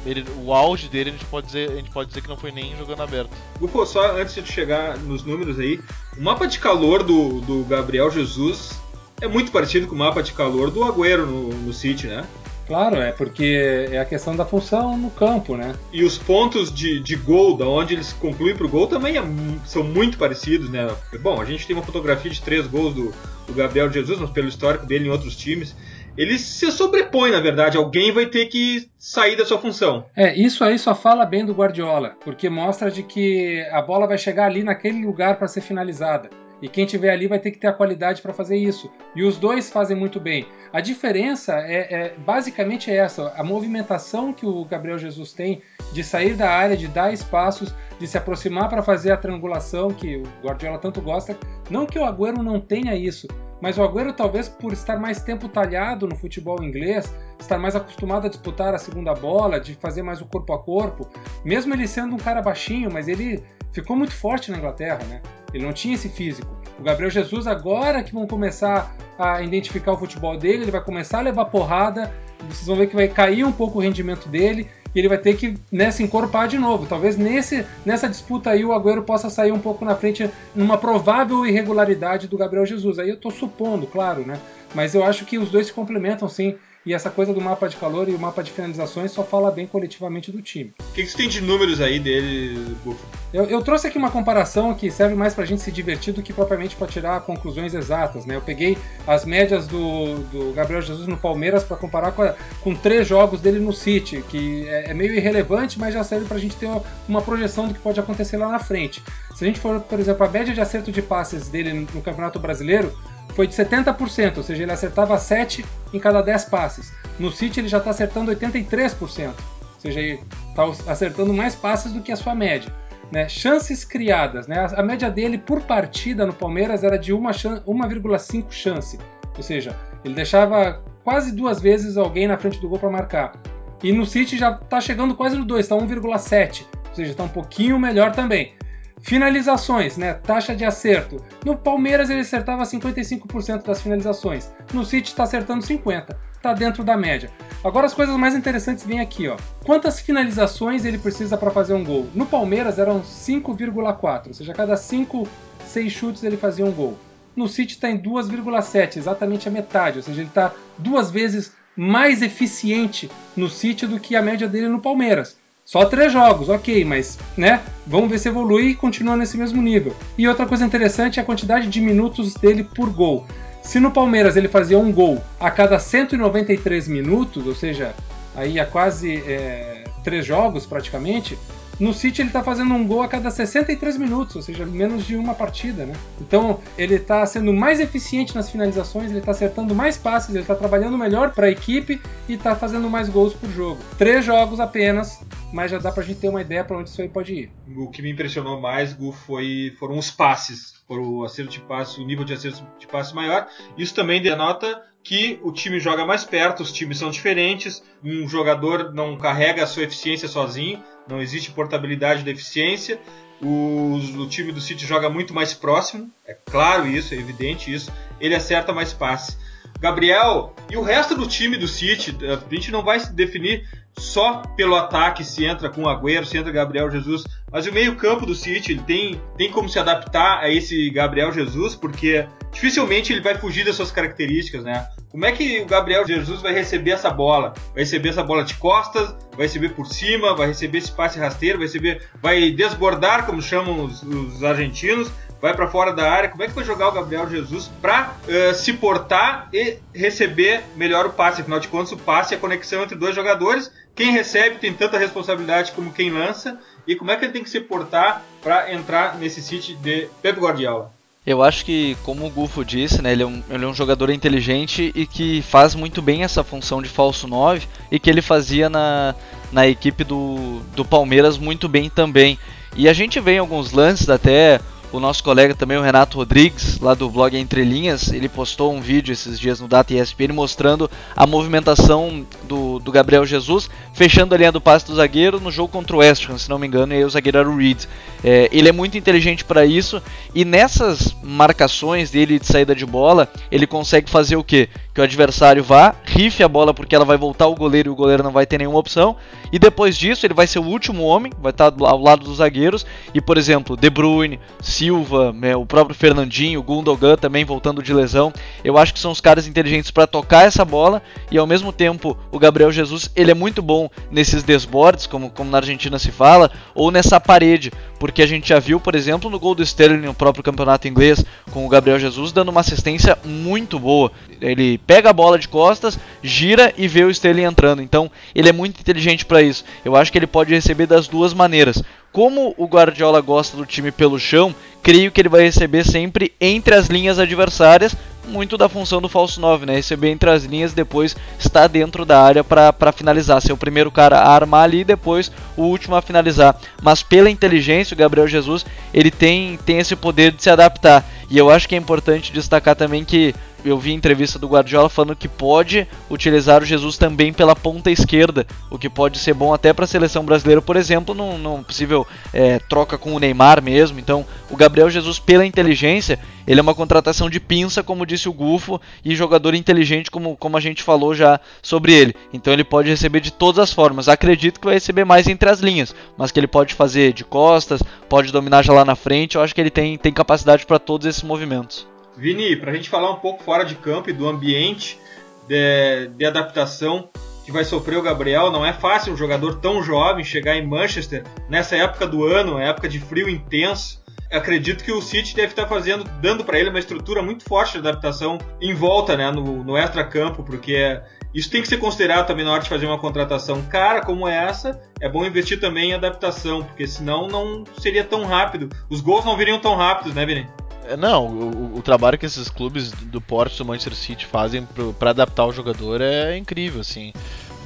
[0.05, 2.51] ele, o auge dele a gente, pode dizer, a gente pode dizer que não foi
[2.51, 3.29] nem jogando aberto.
[3.59, 5.79] Gufo, só antes de chegar nos números aí,
[6.17, 8.79] o mapa de calor do, do Gabriel Jesus
[9.21, 12.25] é muito parecido com o mapa de calor do Agüero no, no City, né?
[12.69, 15.73] Claro, é porque é a questão da função no campo, né?
[15.91, 19.23] E os pontos de, de gol, da onde eles concluem pro gol, também é,
[19.65, 20.87] são muito parecidos, né?
[21.19, 23.11] Bom, a gente tem uma fotografia de três gols do,
[23.47, 25.75] do Gabriel Jesus, mas pelo histórico dele em outros times
[26.19, 27.77] ele se sobrepõe, na verdade.
[27.77, 30.03] Alguém vai ter que sair da sua função.
[30.13, 34.17] É, isso aí só fala bem do Guardiola, porque mostra de que a bola vai
[34.17, 36.29] chegar ali naquele lugar para ser finalizada.
[36.61, 38.91] E quem tiver ali vai ter que ter a qualidade para fazer isso.
[39.15, 40.45] E os dois fazem muito bem.
[40.73, 45.61] A diferença é, é, basicamente essa: a movimentação que o Gabriel Jesus tem
[45.93, 50.17] de sair da área, de dar espaços, de se aproximar para fazer a triangulação que
[50.17, 51.37] o Guardiola tanto gosta.
[51.69, 53.25] Não que o Agüero não tenha isso,
[53.61, 58.27] mas o Agüero talvez por estar mais tempo talhado no futebol inglês, estar mais acostumado
[58.27, 61.07] a disputar a segunda bola, de fazer mais o corpo a corpo,
[61.43, 65.21] mesmo ele sendo um cara baixinho, mas ele ficou muito forte na Inglaterra, né?
[65.53, 66.55] Ele não tinha esse físico.
[66.79, 71.19] O Gabriel Jesus, agora que vão começar a identificar o futebol dele, ele vai começar
[71.19, 72.13] a levar porrada,
[72.47, 75.35] vocês vão ver que vai cair um pouco o rendimento dele e ele vai ter
[75.35, 76.85] que né, se encorpar de novo.
[76.85, 81.45] Talvez nesse, nessa disputa aí o Agüero possa sair um pouco na frente numa provável
[81.45, 82.99] irregularidade do Gabriel Jesus.
[82.99, 84.39] Aí eu estou supondo, claro, né?
[84.73, 86.55] Mas eu acho que os dois se complementam sim.
[86.85, 89.67] E essa coisa do mapa de calor e o mapa de finalizações só fala bem
[89.67, 90.73] coletivamente do time.
[90.79, 93.05] O que, que você tem de números aí dele, Bufo?
[93.33, 96.31] Eu, eu, trouxe aqui uma comparação que serve mais pra gente se divertir do que
[96.31, 98.25] propriamente para tirar conclusões exatas.
[98.25, 98.35] Né?
[98.35, 102.73] Eu peguei as médias do, do Gabriel Jesus no Palmeiras para comparar com, a, com
[102.73, 106.55] três jogos dele no City, que é, é meio irrelevante, mas já serve pra gente
[106.55, 106.69] ter
[107.07, 109.03] uma projeção do que pode acontecer lá na frente.
[109.35, 112.39] Se a gente for, por exemplo, a média de acerto de passes dele no Campeonato
[112.39, 112.97] Brasileiro,
[113.35, 116.93] foi de 70%, ou seja, ele acertava 7 em cada 10 passes.
[117.19, 119.35] No City ele já está acertando 83%, ou
[119.79, 122.73] seja, ele está acertando mais passes do que a sua média.
[123.11, 123.27] Né?
[123.27, 124.67] Chances criadas, né?
[124.75, 128.99] a média dele por partida no Palmeiras era de 1,5 chance,
[129.35, 133.33] ou seja, ele deixava quase duas vezes alguém na frente do gol para marcar.
[133.81, 137.29] E no City já está chegando quase no 2, está 1,7, ou seja, está um
[137.29, 138.53] pouquinho melhor também.
[139.01, 140.13] Finalizações, né?
[140.13, 141.23] Taxa de acerto.
[141.45, 144.51] No Palmeiras ele acertava 55% das finalizações.
[144.73, 146.15] No City está acertando 50%.
[146.41, 147.29] tá dentro da média.
[147.63, 149.37] Agora as coisas mais interessantes vêm aqui, ó.
[149.65, 152.07] Quantas finalizações ele precisa para fazer um gol?
[152.13, 155.27] No Palmeiras eram 5,4, ou seja, a cada 5,
[155.65, 156.97] 6 chutes ele fazia um gol.
[157.35, 162.21] No City está em 2,7, exatamente a metade, ou seja, ele está duas vezes mais
[162.21, 165.38] eficiente no City do que a média dele no Palmeiras.
[165.69, 167.61] Só três jogos, ok, mas né?
[167.85, 169.95] Vamos ver se evolui e continua nesse mesmo nível.
[170.17, 173.23] E outra coisa interessante é a quantidade de minutos dele por gol.
[173.61, 177.93] Se no Palmeiras ele fazia um gol a cada 193 minutos, ou seja,
[178.35, 181.37] aí há quase é, três jogos praticamente,
[181.79, 185.15] no City ele está fazendo um gol a cada 63 minutos, ou seja, menos de
[185.15, 185.93] uma partida, né?
[186.19, 190.55] Então ele está sendo mais eficiente nas finalizações, ele está acertando mais passes, ele está
[190.55, 193.79] trabalhando melhor para a equipe e está fazendo mais gols por jogo.
[193.97, 195.19] Três jogos apenas,
[195.51, 197.51] mas já dá para a gente ter uma ideia para onde isso aí pode ir.
[197.75, 200.79] O que me impressionou mais, Gu, foi, foram os passes.
[200.87, 203.47] Foram o acerto de passe, o nível de acerto de passe maior.
[203.77, 208.93] Isso também denota que o time joga mais perto, os times são diferentes, um jogador
[208.93, 212.99] não carrega a sua eficiência sozinho, não existe portabilidade de eficiência.
[213.41, 217.91] O, o, time do City joga muito mais próximo, é claro isso, é evidente isso.
[218.19, 219.37] Ele acerta mais passe.
[219.79, 223.65] Gabriel e o resto do time do City, a gente não vai se definir
[223.97, 228.25] só pelo ataque se entra com o Agüero, se entra Gabriel Jesus, mas o meio-campo
[228.25, 233.21] do City ele tem, tem como se adaptar a esse Gabriel Jesus, porque dificilmente ele
[233.21, 234.87] vai fugir das suas características, né?
[235.09, 237.53] Como é que o Gabriel Jesus vai receber essa bola?
[237.73, 241.57] Vai receber essa bola de costas, vai receber por cima, vai receber esse passe rasteiro,
[241.57, 246.29] vai receber, vai desbordar, como chamam os, os argentinos, vai para fora da área.
[246.29, 251.05] Como é que vai jogar o Gabriel Jesus para uh, se portar e receber melhor
[251.05, 251.41] o passe?
[251.41, 253.71] Afinal de contas, o passe é a conexão entre dois jogadores.
[253.95, 256.59] Quem recebe tem tanta responsabilidade como quem lança.
[256.87, 260.39] E como é que ele tem que se portar para entrar nesse City de Pep
[260.39, 260.91] Guardiola?
[261.25, 264.09] Eu acho que, como o Gufo disse, né, ele, é um, ele é um jogador
[264.09, 268.69] inteligente e que faz muito bem essa função de falso 9 e que ele fazia
[268.69, 269.13] na,
[269.51, 272.39] na equipe do, do Palmeiras muito bem também.
[272.75, 274.59] E a gente vê em alguns lances até
[274.91, 278.81] o nosso colega também, o Renato Rodrigues, lá do blog Entre Linhas, ele postou um
[278.81, 284.37] vídeo esses dias no Data ESPN mostrando a movimentação do, do Gabriel Jesus, fechando a
[284.37, 286.93] linha do passe do zagueiro no jogo contra o West Ham, se não me engano,
[286.93, 287.83] e aí o zagueiro era o Reed.
[288.23, 290.01] É, ele é muito inteligente para isso,
[290.33, 294.69] e nessas marcações dele de saída de bola, ele consegue fazer o quê?
[294.93, 297.95] Que o adversário vá, rife a bola porque ela vai voltar ao goleiro e o
[297.95, 299.15] goleiro não vai ter nenhuma opção,
[299.51, 302.85] e depois disso ele vai ser o último homem, vai estar ao lado dos zagueiros,
[303.13, 304.39] e por exemplo, De Bruyne,
[304.79, 308.31] Silva, né, o próprio Fernandinho, Gundogan também voltando de lesão.
[308.63, 312.17] Eu acho que são os caras inteligentes para tocar essa bola e ao mesmo tempo
[312.31, 316.49] o Gabriel Jesus ele é muito bom nesses desbordes, como, como na Argentina se fala,
[316.73, 320.13] ou nessa parede, porque a gente já viu, por exemplo, no gol do Sterling no
[320.13, 324.09] próprio campeonato inglês, com o Gabriel Jesus dando uma assistência muito boa.
[324.39, 327.81] Ele pega a bola de costas, gira e vê o Sterling entrando.
[327.81, 329.65] Então ele é muito inteligente para isso.
[329.83, 331.83] Eu acho que ele pode receber das duas maneiras.
[332.11, 336.73] Como o Guardiola gosta do time pelo chão, creio que ele vai receber sempre entre
[336.73, 337.95] as linhas adversárias,
[338.27, 339.75] muito da função do falso 9, né?
[339.75, 344.19] Receber entre as linhas depois estar dentro da área para finalizar, ser o primeiro cara
[344.19, 346.55] a armar ali e depois o último a finalizar.
[346.81, 351.05] Mas pela inteligência, o Gabriel Jesus, ele tem, tem esse poder de se adaptar.
[351.29, 355.15] E eu acho que é importante destacar também que eu vi entrevista do Guardiola falando
[355.15, 359.73] que pode utilizar o Jesus também pela ponta esquerda, o que pode ser bom até
[359.73, 363.99] para a seleção brasileira, por exemplo, num, num possível é, troca com o Neymar mesmo.
[363.99, 368.33] Então, o Gabriel Jesus, pela inteligência, ele é uma contratação de pinça, como disse o
[368.33, 372.15] Gufo, e jogador inteligente, como, como a gente falou já sobre ele.
[372.33, 374.07] Então, ele pode receber de todas as formas.
[374.07, 377.83] Acredito que vai receber mais entre as linhas, mas que ele pode fazer de costas,
[378.07, 379.35] pode dominar já lá na frente.
[379.35, 381.88] Eu acho que ele tem, tem capacidade para todos esses movimentos.
[382.19, 384.99] Vini, para a gente falar um pouco fora de campo e do ambiente
[385.47, 387.09] de, de, adaptação
[387.45, 391.23] que vai sofrer o Gabriel, não é fácil um jogador tão jovem chegar em Manchester
[391.47, 394.03] nessa época do ano, época de frio intenso.
[394.29, 397.79] Acredito que o City deve estar fazendo, dando para ele uma estrutura muito forte de
[397.79, 401.01] adaptação em volta, né, no, no extra-campo, porque
[401.33, 404.79] isso tem que ser considerado também na hora de fazer uma contratação cara como essa.
[404.99, 408.69] É bom investir também em adaptação, porque senão não seria tão rápido.
[408.89, 410.47] Os gols não viriam tão rápidos, né, Vini?
[410.89, 414.67] É, não, o, o, trabalho que esses clubes do Porto do Manchester City fazem
[414.97, 417.13] para adaptar o jogador é incrível, assim.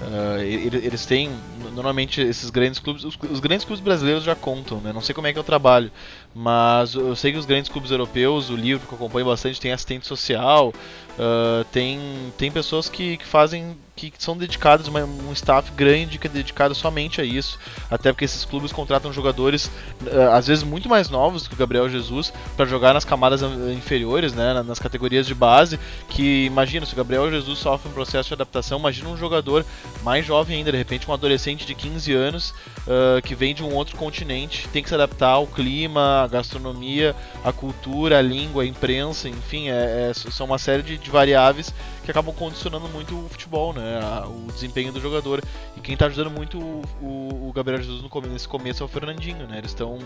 [0.01, 1.31] Uh, eles têm
[1.73, 4.91] normalmente esses grandes clubes, os, os, grandes clubes brasileiros já contam, né?
[4.91, 5.89] Não sei como é que é o trabalho,
[6.35, 9.71] mas eu sei que os grandes clubes europeus, o livro que eu acompanho bastante, tem
[9.71, 10.73] assistente social,
[11.17, 16.27] uh, tem tem pessoas que, que fazem que são dedicados, uma, um staff grande que
[16.27, 17.59] é dedicado somente a isso,
[17.89, 19.67] até porque esses clubes contratam jogadores
[20.01, 23.41] uh, às vezes muito mais novos que o Gabriel Jesus para jogar nas camadas
[23.75, 28.29] inferiores, né, nas categorias de base, que imagina, se o Gabriel Jesus sofre um processo
[28.29, 29.65] de adaptação, imagina um jogador
[30.03, 32.53] mais jovem ainda, de repente um adolescente de 15 anos
[32.87, 37.15] uh, que vem de um outro continente, tem que se adaptar ao clima, à gastronomia,
[37.43, 41.73] à cultura, à língua, à imprensa, enfim, é, é, são uma série de, de variáveis
[42.03, 43.99] que acabam condicionando muito o futebol, né?
[44.25, 45.41] o desempenho do jogador.
[45.75, 48.89] E quem está ajudando muito o, o, o, Gabriel Jesus começo, nesse começo é o
[48.89, 49.57] Fernandinho, né?
[49.57, 49.97] Eles estão.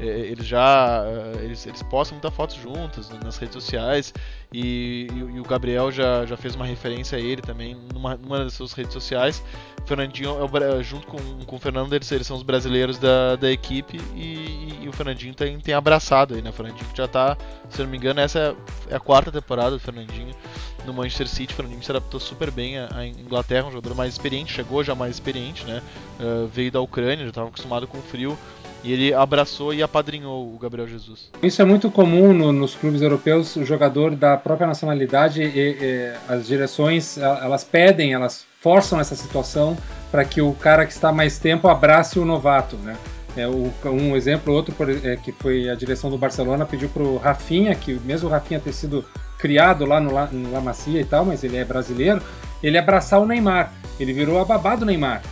[0.00, 1.04] É, eles já.
[1.06, 4.12] É, eles, eles postam muita fotos juntos nas redes sociais.
[4.52, 8.38] E, e, e, o Gabriel já, já fez uma referência a ele também numa, numa
[8.44, 9.42] das suas redes sociais.
[9.82, 13.36] O Fernandinho, é o, junto com, com o Fernando, eles, eles são os brasileiros da,
[13.36, 16.50] da equipe e, e o Fernandinho tem, tem abraçado aí, né?
[16.50, 17.36] O Fernandinho já está,
[17.68, 18.56] se não me engano, essa
[18.90, 20.27] é a quarta temporada do Fernandinho
[20.84, 21.54] no Manchester City.
[21.54, 25.64] Fernandinho se adaptou super bem à, Inglaterra, um jogador mais experiente, chegou já mais experiente,
[25.64, 25.82] né?
[26.20, 28.38] Uh, veio da Ucrânia, já estava acostumado com o frio.
[28.84, 31.30] E ele abraçou e apadrinhou o Gabriel Jesus.
[31.42, 36.12] Isso é muito comum no, nos clubes europeus, o jogador da própria nacionalidade e, e
[36.28, 39.76] as direções, elas pedem, elas forçam essa situação
[40.12, 42.96] para que o cara que está mais tempo abrace o novato, né?
[43.36, 44.74] É, um exemplo, outro
[45.04, 48.58] é, que foi a direção do Barcelona pediu para o Rafinha, que mesmo o Rafinha
[48.58, 49.04] ter sido
[49.38, 52.20] criado lá no, no La Macia e tal, mas ele é brasileiro,
[52.62, 53.72] ele abraçar o Neymar.
[53.98, 55.22] Ele virou a babá do Neymar,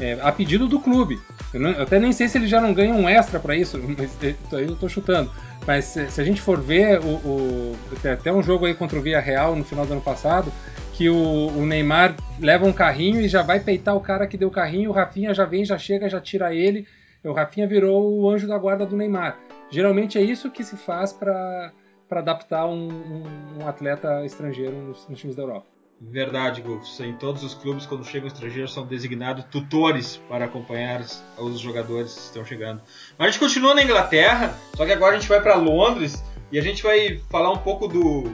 [0.00, 1.18] é, a pedido do clube.
[1.52, 3.78] Eu, não, eu, até nem sei se ele já não ganha um extra para isso,
[3.98, 5.30] mas é, eu estou chutando.
[5.66, 7.78] Mas se, se, a gente for ver, o, o,
[8.12, 10.52] até um jogo aí contra o Via Real no final do ano passado,
[10.92, 14.48] que o, o, Neymar leva um carrinho e já vai peitar o cara que deu
[14.48, 16.86] o carrinho, o Rafinha já vem, já chega, já tira ele.
[17.24, 19.36] O Rafinha virou o anjo da guarda do Neymar.
[19.70, 21.72] Geralmente é isso que se faz para
[22.08, 25.66] para adaptar um, um, um, atleta estrangeiro nos, nos, times da Europa.
[26.00, 27.00] Verdade, Golfs.
[27.00, 31.00] Em todos os clubes, quando chegam estrangeiros, são designados tutores para acompanhar
[31.38, 32.82] os jogadores que estão chegando.
[33.18, 36.58] Mas a gente continua na Inglaterra, só que agora a gente vai para Londres e
[36.58, 38.24] a gente vai falar um pouco do,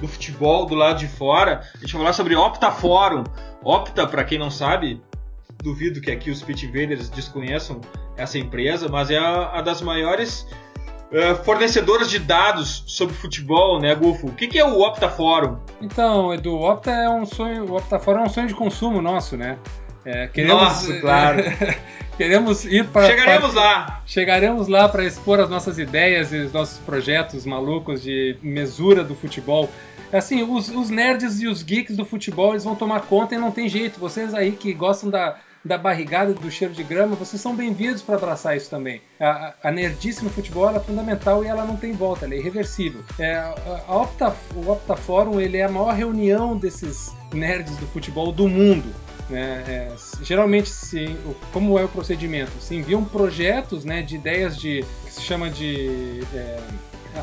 [0.00, 1.62] do futebol do lado de fora.
[1.74, 3.22] A gente vai falar sobre Opta Forum.
[3.62, 5.00] Opta, para quem não sabe,
[5.62, 7.80] duvido que aqui os Pit Invaders desconheçam
[8.16, 10.46] essa empresa, mas é a, a das maiores
[11.12, 14.28] uh, fornecedoras de dados sobre futebol, né, Gufo?
[14.28, 15.58] O que, que é o Opta Forum?
[15.80, 19.00] Então, Edu, o Opta é um sonho, o Opta Forum é um sonho de consumo
[19.00, 19.58] nosso, né?
[20.04, 21.42] É, queremos, Nossa, claro.
[22.16, 23.06] queremos ir para.
[23.06, 24.02] Chegaremos para, lá.
[24.06, 29.14] Chegaremos lá para expor as nossas ideias e os nossos projetos malucos de mesura do
[29.14, 29.68] futebol.
[30.10, 33.50] Assim, os, os nerds e os geeks do futebol eles vão tomar conta e não
[33.50, 34.00] tem jeito.
[34.00, 38.16] Vocês aí que gostam da, da barrigada do cheiro de grama, vocês são bem-vindos para
[38.16, 39.00] abraçar isso também.
[39.20, 43.02] A, a nerdice no futebol é fundamental e ela não tem volta, ela é irreversível.
[43.18, 48.32] É, a Opta, o Opta Forum ele é a maior reunião desses nerds do futebol
[48.32, 48.94] do mundo.
[49.28, 49.64] Né?
[49.68, 49.92] É,
[50.22, 51.16] geralmente, se,
[51.52, 52.52] como é o procedimento?
[52.60, 56.60] Se enviam projetos né, de ideias de que se chama de é,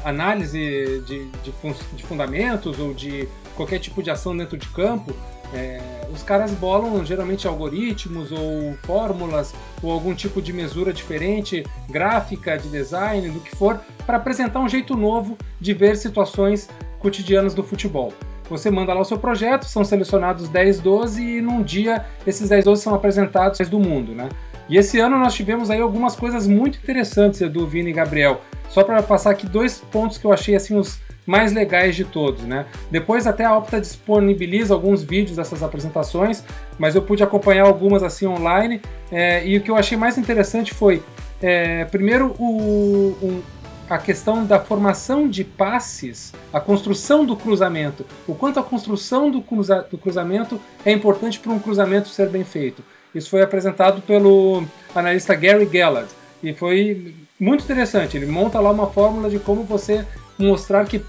[0.03, 1.53] análise de, de,
[1.93, 5.15] de fundamentos ou de qualquer tipo de ação dentro de campo
[5.55, 5.81] é,
[6.13, 12.69] os caras bolam geralmente algoritmos ou fórmulas ou algum tipo de mesura diferente, gráfica, de
[12.69, 18.13] design, do que for, para apresentar um jeito novo de ver situações cotidianas do futebol.
[18.49, 22.65] Você manda lá o seu projeto, são selecionados 10, 12 e num dia esses 10,
[22.65, 24.29] 12 são apresentados do mundo, né?
[24.67, 28.41] E esse ano nós tivemos aí algumas coisas muito interessantes, Edu, Vini e Gabriel.
[28.69, 32.43] Só para passar aqui dois pontos que eu achei assim os mais legais de todos,
[32.43, 32.65] né?
[32.91, 36.43] Depois até a Opta disponibiliza alguns vídeos dessas apresentações,
[36.77, 38.81] mas eu pude acompanhar algumas assim online.
[39.11, 41.01] É, e o que eu achei mais interessante foi,
[41.41, 43.41] é, primeiro, o,
[43.89, 49.41] a questão da formação de passes, a construção do cruzamento, o quanto a construção do,
[49.41, 52.83] cruza, do cruzamento é importante para um cruzamento ser bem feito.
[53.13, 54.63] Isso foi apresentado pelo
[54.93, 56.09] analista Gary Gallard
[56.43, 58.17] e foi muito interessante.
[58.17, 60.05] Ele monta lá uma fórmula de como você
[60.37, 61.03] mostrar que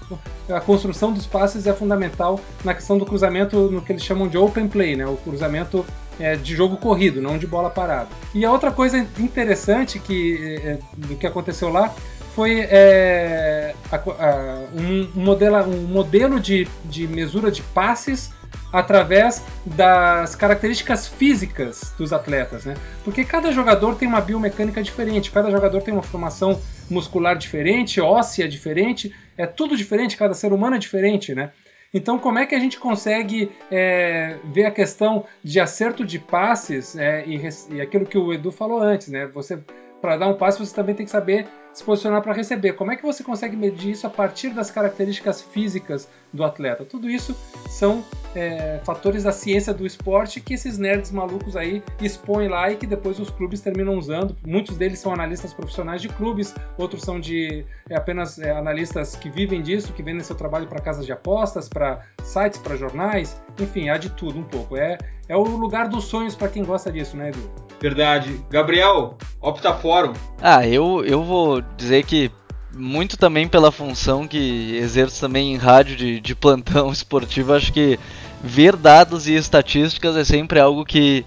[0.49, 4.37] a construção dos passes é fundamental na questão do cruzamento, no que eles chamam de
[4.37, 5.05] open play, né?
[5.05, 5.85] o cruzamento
[6.19, 8.09] é, de jogo corrido, não de bola parada.
[8.33, 11.93] E a outra coisa interessante que, é, do que aconteceu lá
[12.33, 18.31] foi é, a, a, um, modelo, um modelo de, de mesura de passes
[18.71, 22.75] através das características físicas dos atletas, né?
[23.03, 28.47] Porque cada jogador tem uma biomecânica diferente, cada jogador tem uma formação muscular diferente, óssea
[28.47, 31.51] diferente, é tudo diferente, cada ser humano é diferente, né?
[31.93, 36.97] Então, como é que a gente consegue é, ver a questão de acerto de passes
[36.97, 37.41] é, e,
[37.71, 39.25] e, aquilo que o Edu falou antes, né?
[39.27, 39.57] Você,
[40.01, 41.47] para dar um passe, você também tem que saber
[41.77, 42.73] se posicionar para receber.
[42.73, 46.83] Como é que você consegue medir isso a partir das características físicas do atleta?
[46.83, 47.35] Tudo isso
[47.69, 48.03] são
[48.33, 52.87] é, fatores da ciência do esporte que esses nerds malucos aí expõem lá e que
[52.87, 54.35] depois os clubes terminam usando.
[54.45, 59.29] Muitos deles são analistas profissionais de clubes, outros são de é, apenas é, analistas que
[59.29, 63.89] vivem disso, que vendem seu trabalho para casas de apostas, para sites, para jornais, enfim,
[63.89, 64.77] há de tudo um pouco.
[64.77, 64.97] É,
[65.27, 67.49] é o lugar dos sonhos para quem gosta disso, né, Edu?
[67.79, 68.39] Verdade.
[68.49, 70.13] Gabriel, Opta Fórum.
[70.41, 72.31] Ah, eu, eu vou dizer que
[72.73, 77.99] muito também pela função que exerço também em rádio de, de plantão esportivo, acho que
[78.43, 81.25] ver dados e estatísticas é sempre algo que,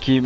[0.00, 0.22] que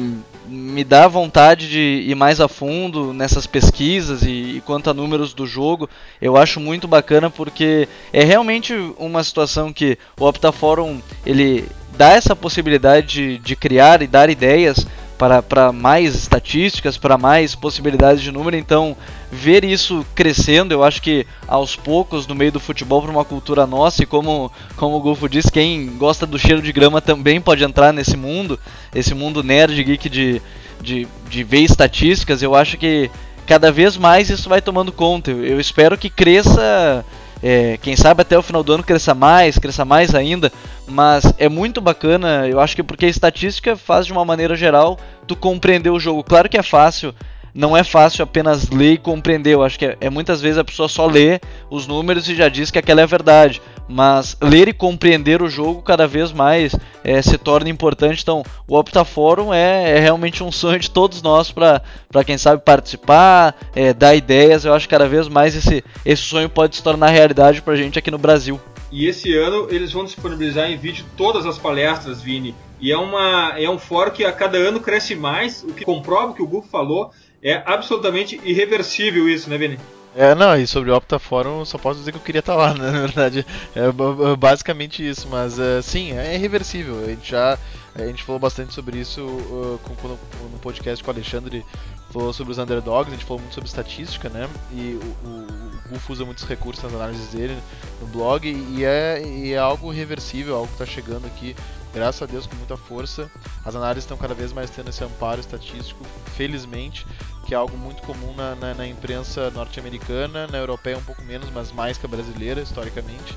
[0.49, 5.35] me dá vontade de ir mais a fundo nessas pesquisas e, e, quanto a números
[5.35, 5.89] do jogo,
[6.21, 12.37] eu acho muito bacana porque é realmente uma situação que o Optaforum ele dá essa
[12.37, 14.87] possibilidade de, de criar e dar ideias
[15.17, 18.57] para, para mais estatísticas, para mais possibilidades de número.
[18.57, 18.97] Então,
[19.31, 23.67] ver isso crescendo, eu acho que aos poucos, no meio do futebol, para uma cultura
[23.67, 27.65] nossa, e como, como o Golfo disse, quem gosta do cheiro de grama também pode
[27.65, 28.59] entrar nesse mundo,
[28.95, 30.41] esse mundo nerd geek de,
[30.81, 33.11] de, de ver estatísticas, eu acho que
[33.47, 35.31] cada vez mais isso vai tomando conta.
[35.31, 37.05] Eu espero que cresça
[37.43, 40.51] é, quem sabe até o final do ano cresça mais, cresça mais ainda,
[40.87, 44.99] mas é muito bacana, eu acho que porque a estatística faz de uma maneira geral
[45.27, 46.25] tu compreender o jogo.
[46.25, 47.15] Claro que é fácil
[47.57, 49.55] não é fácil apenas ler e compreender.
[49.55, 51.41] Eu acho que é, é, muitas vezes a pessoa só lê
[51.71, 53.63] os números e já diz que aquela é a verdade.
[53.89, 58.23] Mas ler e compreender o jogo cada vez mais é, se torna importante.
[58.23, 61.81] Então, o Optaforum é, é realmente um sonho de todos nós para
[62.27, 64.65] quem sabe participar, é, dar ideias.
[64.65, 67.77] Eu acho que cada vez mais esse, esse sonho pode se tornar realidade para a
[67.77, 68.61] gente aqui no Brasil.
[68.93, 72.55] E esse ano eles vão disponibilizar em vídeo todas as palestras, Vini.
[72.81, 76.33] E é, uma, é um fórum que a cada ano cresce mais, o que comprova
[76.33, 77.11] o que o Gufo falou,
[77.51, 79.79] é absolutamente irreversível isso, né, Vini?
[80.17, 82.73] É, não, e sobre o Opta Forum, só posso dizer que eu queria estar lá,
[82.75, 83.47] né, na verdade.
[83.75, 83.93] É
[84.37, 87.05] basicamente isso, mas uh, sim, é irreversível.
[87.05, 87.59] A gente já
[88.03, 91.65] a gente falou bastante sobre isso uh, com, no podcast com o Alexandre,
[92.11, 94.49] falou sobre os underdogs, a gente falou muito sobre estatística, né?
[94.73, 97.57] E o, o, o Gufo usa muitos recursos nas análises dele
[98.01, 101.57] no blog, e é, e é algo irreversível, algo que está chegando aqui
[101.97, 103.31] graças a Deus com muita força.
[103.65, 106.05] As análises estão cada vez mais tendo esse amparo estatístico,
[106.37, 107.07] felizmente,
[107.47, 111.49] que é algo muito comum na, na, na imprensa norte-americana, na europeia um pouco menos,
[111.51, 113.35] mas mais que a brasileira, historicamente.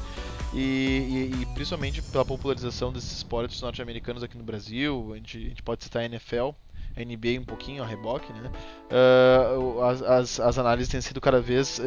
[0.53, 5.41] E, e, e, principalmente pela popularização desses esportes norte-americanos aqui no Brasil, a gente, a
[5.41, 6.49] gente, pode citar a NFL,
[6.97, 8.49] a NBA um pouquinho, a reboque, né?
[8.91, 11.79] Uh, as, as, análises têm sido cada vez,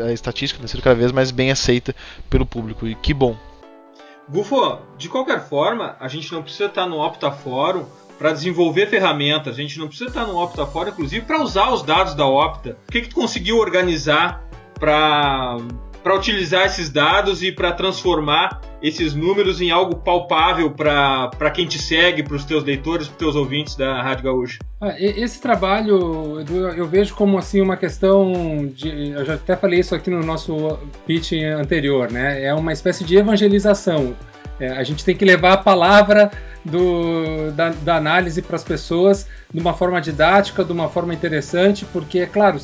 [0.00, 1.94] a estatística tem sido cada vez mais bem aceita
[2.30, 3.36] pelo público, e que bom,
[4.30, 7.86] Gufo, de qualquer forma, a gente não precisa estar no Opta Fórum
[8.18, 11.82] para desenvolver ferramentas, a gente não precisa estar no Opta Fórum, inclusive, para usar os
[11.82, 12.76] dados da Opta.
[12.86, 14.44] O que, que tu conseguiu organizar
[14.74, 15.56] para
[16.02, 21.78] para utilizar esses dados e para transformar esses números em algo palpável para quem te
[21.78, 24.58] segue, para os teus leitores, para os teus ouvintes da Rádio Gaúcha?
[24.80, 26.44] Ah, esse trabalho
[26.76, 30.78] eu vejo como assim uma questão de, eu já até falei isso aqui no nosso
[31.06, 32.44] pitch anterior, né?
[32.44, 34.14] É uma espécie de evangelização.
[34.60, 36.30] É, a gente tem que levar a palavra
[36.64, 41.84] do, da, da análise para as pessoas de uma forma didática, de uma forma interessante,
[41.92, 42.58] porque, é claro,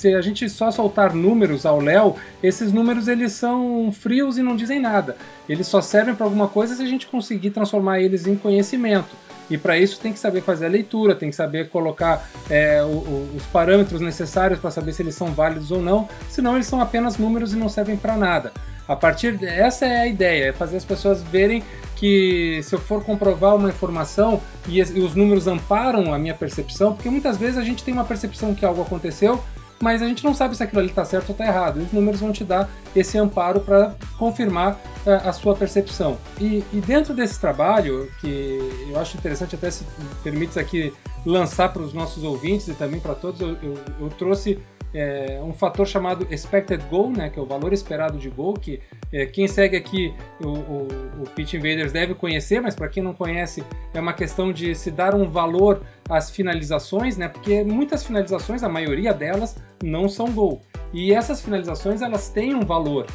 [0.00, 4.56] se a gente só soltar números ao Léo, esses números eles são frios e não
[4.56, 5.14] dizem nada.
[5.46, 9.14] Eles só servem para alguma coisa se a gente conseguir transformar eles em conhecimento.
[9.50, 12.86] E para isso tem que saber fazer a leitura, tem que saber colocar é, o,
[12.86, 16.80] o, os parâmetros necessários para saber se eles são válidos ou não, senão eles são
[16.80, 18.52] apenas números e não servem para nada.
[18.88, 21.62] A partir de, essa é a ideia, é fazer as pessoas verem
[21.94, 26.94] que se eu for comprovar uma informação e, e os números amparam a minha percepção,
[26.94, 29.42] porque muitas vezes a gente tem uma percepção que algo aconteceu
[29.82, 31.80] mas a gente não sabe se aquilo ali está certo ou está errado.
[31.80, 34.74] E os números vão te dar esse amparo para confirmar
[35.06, 36.18] uh, a sua percepção.
[36.38, 38.58] E, e, dentro desse trabalho, que
[38.90, 39.84] eu acho interessante, até se
[40.22, 40.92] permite aqui
[41.24, 44.58] lançar para os nossos ouvintes e também para todos, eu, eu, eu trouxe
[44.94, 48.80] é, um fator chamado expected goal, né, que é o valor esperado de gol, que
[49.12, 50.88] é, quem segue aqui o, o,
[51.22, 53.64] o Pitch Invaders deve conhecer, mas para quem não conhece
[53.94, 58.68] é uma questão de se dar um valor às finalizações, né, porque muitas finalizações, a
[58.68, 60.60] maioria delas, não são gol.
[60.92, 63.06] E essas finalizações elas têm um valor,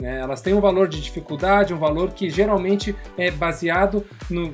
[0.00, 0.20] né?
[0.20, 4.52] Elas têm um valor de dificuldade, um valor que geralmente é baseado no.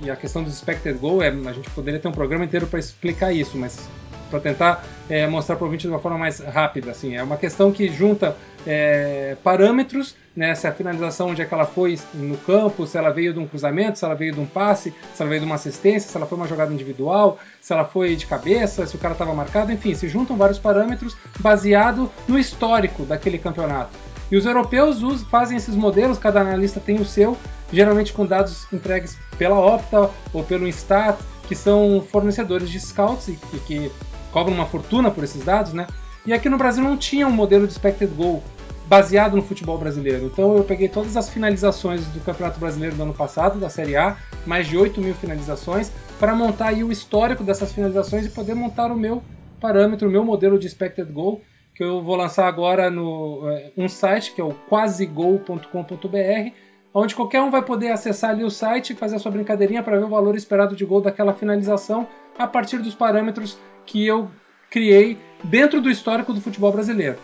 [0.00, 2.78] E a questão do expected goal, é, a gente poderia ter um programa inteiro para
[2.78, 3.88] explicar isso, mas
[4.28, 6.90] para tentar é, mostrar para o ouvinte de uma forma mais rápida.
[6.90, 7.16] Assim.
[7.16, 11.66] É uma questão que junta é, parâmetros, né, se a finalização onde é que ela
[11.66, 14.94] foi no campo, se ela veio de um cruzamento, se ela veio de um passe,
[15.14, 18.14] se ela veio de uma assistência, se ela foi uma jogada individual, se ela foi
[18.14, 23.04] de cabeça, se o cara estava marcado, enfim, se juntam vários parâmetros baseado no histórico
[23.04, 23.90] daquele campeonato.
[24.30, 27.36] E os europeus usam, fazem esses modelos, cada analista tem o seu,
[27.72, 31.18] geralmente com dados entregues pela Opta ou pelo Instat,
[31.48, 33.92] que são fornecedores de scouts e, e que
[34.38, 35.84] cobram uma fortuna por esses dados, né?
[36.24, 38.40] E aqui no Brasil não tinha um modelo de expected goal
[38.86, 40.26] baseado no futebol brasileiro.
[40.26, 44.16] Então eu peguei todas as finalizações do Campeonato Brasileiro do ano passado, da Série A,
[44.46, 48.92] mais de 8 mil finalizações, para montar aí o histórico dessas finalizações e poder montar
[48.92, 49.24] o meu
[49.60, 51.40] parâmetro, o meu modelo de expected goal,
[51.74, 56.52] que eu vou lançar agora no é, um site que é o quasigol.com.br,
[56.94, 59.98] onde qualquer um vai poder acessar ali o site e fazer a sua brincadeirinha para
[59.98, 62.06] ver o valor esperado de gol daquela finalização
[62.38, 63.58] a partir dos parâmetros
[63.88, 64.30] que eu
[64.70, 67.16] criei dentro do histórico do futebol brasileiro.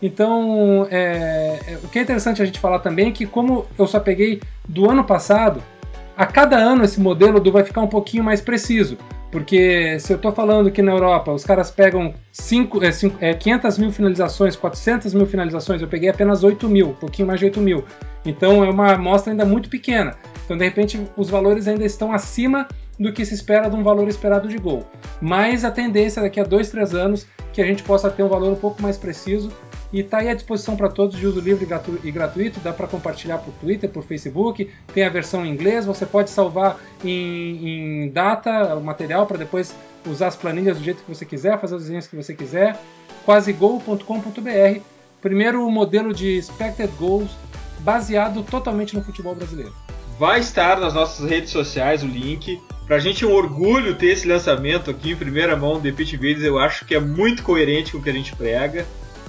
[0.00, 3.86] Então, é, é, o que é interessante a gente falar também é que, como eu
[3.86, 5.62] só peguei do ano passado,
[6.16, 8.96] a cada ano esse modelo do vai ficar um pouquinho mais preciso.
[9.30, 13.32] Porque se eu estou falando que na Europa os caras pegam cinco, é, cinco, é,
[13.32, 17.46] 500 mil finalizações, 400 mil finalizações, eu peguei apenas 8 mil, um pouquinho mais de
[17.46, 17.82] 8 mil.
[18.26, 20.14] Então é uma amostra ainda muito pequena.
[20.44, 22.68] Então de repente os valores ainda estão acima
[22.98, 24.86] do que se espera de um valor esperado de gol.
[25.20, 28.50] Mas a tendência daqui a 2, 3 anos que a gente possa ter um valor
[28.52, 29.50] um pouco mais preciso
[29.92, 31.66] e está aí à disposição para todos de uso livre
[32.02, 32.60] e gratuito.
[32.60, 34.70] Dá para compartilhar por Twitter, por Facebook.
[34.94, 35.84] Tem a versão em inglês.
[35.84, 39.74] Você pode salvar em, em data o material para depois
[40.06, 42.78] usar as planilhas do jeito que você quiser, fazer os desenhos que você quiser.
[43.26, 44.80] quasegol.com.br
[45.20, 47.30] Primeiro modelo de expected goals
[47.80, 49.72] baseado totalmente no futebol brasileiro.
[50.18, 52.60] Vai estar nas nossas redes sociais o link.
[52.86, 56.12] Pra gente é um orgulho ter esse lançamento aqui em primeira mão do The Pitch
[56.12, 56.44] Videos.
[56.44, 58.86] Eu acho que é muito coerente com o que a gente prega.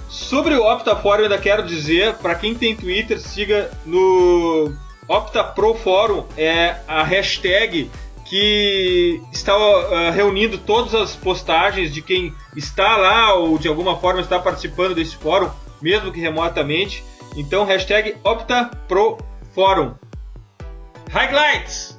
[0.10, 4.72] Sobre o OptaForum, eu ainda quero dizer, para quem tem Twitter, siga no
[5.08, 7.90] OptaProForum, é a hashtag
[8.26, 14.22] que está uh, reunindo todas as postagens de quem está lá ou de alguma forma
[14.22, 15.50] está participando desse fórum,
[15.82, 17.04] mesmo que remotamente.
[17.36, 19.96] Então, hashtag OptaProForum.
[21.14, 21.96] Highlights!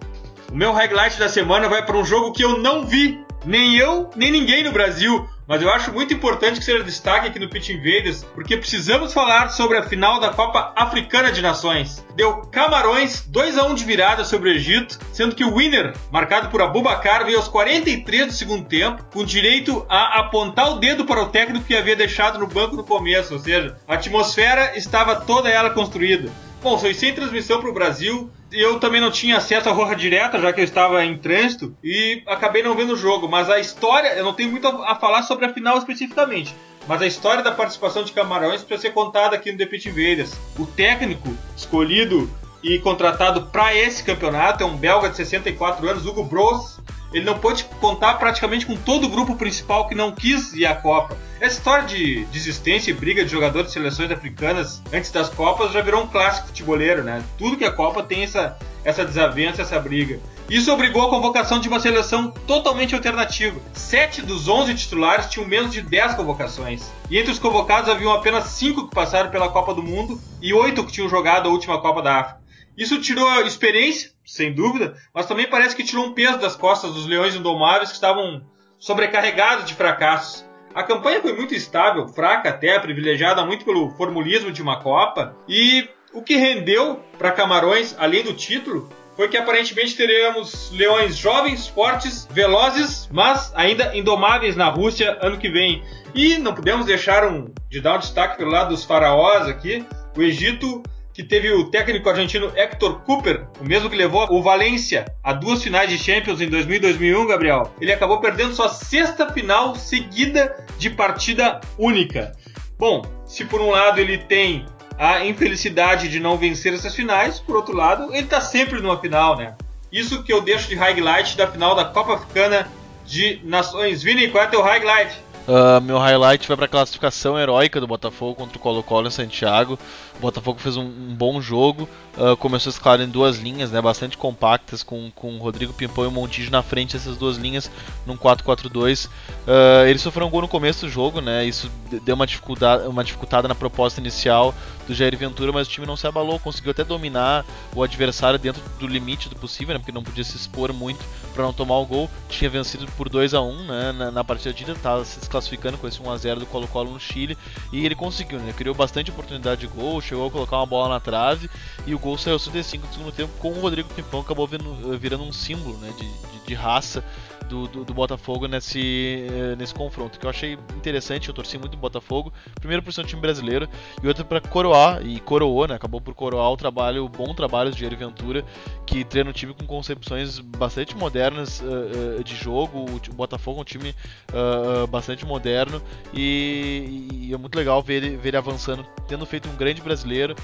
[0.50, 4.10] O meu highlight da semana vai para um jogo que eu não vi, nem eu,
[4.16, 5.24] nem ninguém no Brasil.
[5.46, 9.50] Mas eu acho muito importante que seja destaque aqui no Pitch Invaders, porque precisamos falar
[9.50, 12.04] sobre a final da Copa Africana de Nações.
[12.16, 16.48] Deu Camarões 2 a 1 de virada sobre o Egito, sendo que o winner, marcado
[16.48, 21.22] por Abubakar, veio aos 43 do segundo tempo, com direito a apontar o dedo para
[21.22, 25.50] o técnico que havia deixado no banco no começo, ou seja, a atmosfera estava toda
[25.50, 26.30] ela construída.
[26.64, 28.30] Bom, foi sem transmissão para o Brasil.
[28.50, 32.22] Eu também não tinha acesso à Roja Direta, já que eu estava em trânsito, e
[32.26, 33.28] acabei não vendo o jogo.
[33.28, 36.54] Mas a história, eu não tenho muito a falar sobre a final especificamente.
[36.86, 40.34] Mas a história da participação de Camarões precisa ser contada aqui no Pit Invaders.
[40.58, 42.30] O técnico escolhido
[42.62, 46.78] e contratado para esse campeonato é um belga de 64 anos, Hugo Bros,
[47.14, 50.74] ele não pôde contar praticamente com todo o grupo principal que não quis ir à
[50.74, 51.16] Copa.
[51.40, 55.80] Essa história de desistência e briga de jogadores de seleções africanas antes das Copas já
[55.80, 57.22] virou um clássico futeboleiro, né?
[57.38, 60.18] Tudo que a Copa tem essa, essa desavença, essa briga.
[60.50, 63.58] Isso obrigou a convocação de uma seleção totalmente alternativa.
[63.72, 66.92] Sete dos 11 titulares tinham menos de 10 convocações.
[67.08, 70.84] E entre os convocados haviam apenas cinco que passaram pela Copa do Mundo e oito
[70.84, 72.43] que tinham jogado a última Copa da África.
[72.76, 77.06] Isso tirou experiência, sem dúvida, mas também parece que tirou um peso das costas dos
[77.06, 78.42] Leões Indomáveis que estavam
[78.78, 80.44] sobrecarregados de fracassos.
[80.74, 85.88] A campanha foi muito estável, fraca até, privilegiada muito pelo formulismo de uma Copa, e
[86.12, 92.26] o que rendeu para Camarões, além do título, foi que aparentemente teremos leões jovens, fortes,
[92.30, 95.84] velozes, mas ainda indomáveis na Rússia ano que vem.
[96.14, 99.84] E não podemos deixar um, de dar um destaque pelo lado dos faraós aqui.
[100.16, 100.82] O Egito
[101.14, 105.62] que teve o técnico argentino Hector Cooper, o mesmo que levou o Valência a duas
[105.62, 107.72] finais de Champions em 2000 e 2001, Gabriel.
[107.80, 112.32] Ele acabou perdendo sua sexta final seguida de partida única.
[112.76, 114.66] Bom, se por um lado ele tem
[114.98, 119.36] a infelicidade de não vencer essas finais, por outro lado, ele está sempre numa final,
[119.36, 119.54] né?
[119.92, 122.68] Isso que eu deixo de highlight da final da Copa Africana
[123.06, 124.02] de Nações.
[124.02, 125.16] Vini, qual é teu highlight?
[125.46, 129.78] Uh, meu highlight vai para a classificação heróica do Botafogo contra o Colo-Colo em Santiago.
[130.16, 131.86] O Botafogo fez um, um bom jogo,
[132.16, 136.06] uh, começou claro em duas linhas, né, bastante compactas, com, com o Rodrigo Pimpão e
[136.06, 137.70] o Montijo na frente dessas duas linhas,
[138.06, 139.06] num 4-4-2.
[139.06, 141.70] Uh, eles sofreram um gol no começo do jogo, né, isso
[142.04, 144.54] deu uma dificuldade, uma dificultada na proposta inicial
[144.86, 148.62] do Jair Ventura, mas o time não se abalou, conseguiu até dominar o adversário dentro
[148.78, 151.86] do limite do possível, né, porque não podia se expor muito para não tomar o
[151.86, 152.08] gol.
[152.28, 155.88] Tinha vencido por 2 a 1 né, na, na partida de estava se desclassificando com
[155.88, 157.36] esse 1 a 0 do Colo-Colo no Chile,
[157.72, 161.00] e ele conseguiu, né, criou bastante oportunidade de gol, chegou a colocar uma bola na
[161.00, 161.50] trave
[161.86, 164.98] e o gol saiu aos 35 do segundo tempo com o Rodrigo Pimpão acabou virando,
[164.98, 167.04] virando um símbolo né, de, de, de raça
[167.48, 171.74] do, do, do, Botafogo nesse, eh, nesse confronto, que eu achei interessante, eu torci muito
[171.74, 173.68] o Botafogo, primeiro por ser um time brasileiro
[174.02, 177.70] e outro para coroar, e coroou, né, acabou por coroar o trabalho, o bom trabalho
[177.70, 178.44] do Jair Ventura,
[178.86, 183.58] que treina um time com concepções bastante modernas uh, uh, de jogo, o, o, Botafogo
[183.58, 183.94] é um time
[184.30, 185.80] uh, bastante moderno
[186.12, 190.34] e, e, é muito legal ver ele, ver ele avançando, tendo feito um grande brasileiro,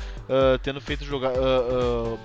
[0.63, 1.33] tendo feito jogar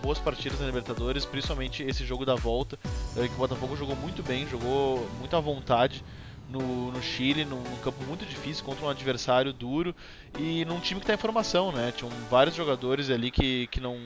[0.02, 2.78] boas partidas na Libertadores, principalmente esse jogo da volta,
[3.14, 6.04] que o Botafogo jogou muito bem, jogou jogou muito à vontade
[6.50, 9.96] no, no Chile, num, num, campo muito difícil, contra um adversário duro
[10.38, 11.92] e num time que está em formação, né?
[11.96, 13.98] Tinham vários jogadores ali que, que, não,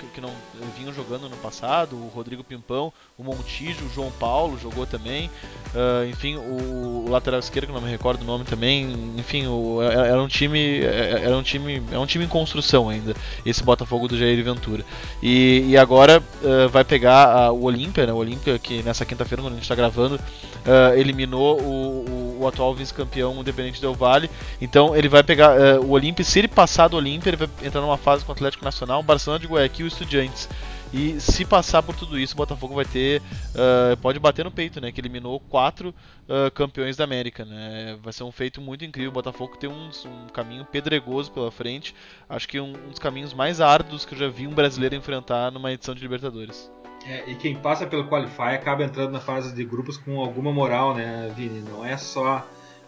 [0.00, 0.30] que, que, não
[0.76, 5.30] vinham jogando no passado, o Rodrigo Pimpão, o Montijo, o João Paulo jogou também,
[5.74, 9.82] uh, enfim, o, o, lateral esquerdo, que não me recordo o nome também, enfim, o,
[9.82, 14.16] era um time, era um time, é um time em construção ainda, esse Botafogo do
[14.16, 14.84] Jair Ventura.
[15.22, 18.12] E, e agora uh, vai pegar a, o Olímpia, né?
[18.12, 22.74] O Olímpia que nessa quinta-feira, quando a gente está gravando, uh, eliminou o o, atual
[22.74, 24.30] vice-campeão Independente Del Vale.
[24.60, 26.24] Então ele vai pegar o Olímpia.
[26.24, 29.40] Se ele passar do Olímpia, ele vai entrar numa fase com o Atlético Nacional, Barcelona
[29.40, 30.48] de Guayaquil e Estudiantes.
[30.92, 33.22] E se passar por tudo isso, o Botafogo vai ter.
[33.22, 34.92] Uh, pode bater no peito, né?
[34.92, 35.94] Que eliminou quatro
[36.28, 37.44] uh, campeões da América.
[37.46, 37.98] Né?
[38.02, 39.10] Vai ser um feito muito incrível.
[39.10, 41.94] O Botafogo tem um, um caminho pedregoso pela frente.
[42.28, 45.50] Acho que um, um dos caminhos mais árduos que eu já vi um brasileiro enfrentar
[45.50, 46.70] numa edição de Libertadores.
[47.06, 50.94] É, e quem passa pelo Qualify acaba entrando na fase de grupos com alguma moral,
[50.94, 51.60] né, Vini?
[51.60, 52.46] Não é só.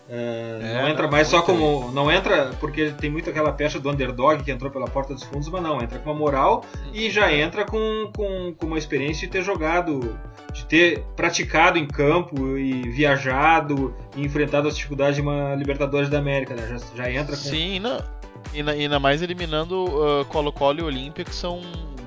[0.08, 1.90] Uh, é, não entra mais só como.
[1.92, 5.48] Não entra porque tem muito aquela pecha do underdog que entrou pela porta dos fundos,
[5.48, 9.32] mas não, entra com uma moral e já entra com, com, com uma experiência de
[9.32, 10.18] ter jogado,
[10.52, 16.18] de ter praticado em campo e viajado e enfrentado as dificuldades de uma Libertadores da
[16.18, 16.68] América, né?
[16.68, 17.42] Já, já entra com.
[17.42, 17.98] Sim, não.
[18.52, 21.62] E ainda mais eliminando uh, Colo-Colo e Olímpia, que são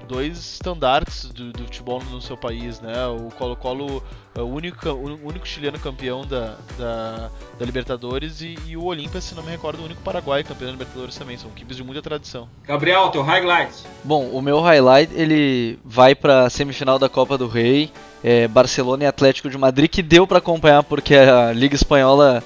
[0.08, 3.05] dois estandartes do, do, futebol no seu país, né?
[3.08, 4.01] O Colo-Colo
[4.34, 7.30] é o único, o único chileno campeão da, da,
[7.60, 10.72] da Libertadores e, e, o Olímpia, se não me recordo, o único paraguaio campeão da
[10.72, 11.38] Libertadores também.
[11.38, 12.47] São equipes de muita tradição.
[12.66, 13.84] Gabriel, teu highlight.
[14.03, 17.91] Bom, o meu highlight ele vai para a semifinal da Copa do Rei.
[18.24, 22.43] É, Barcelona e Atlético de Madrid, que deu para acompanhar porque a Liga Espanhola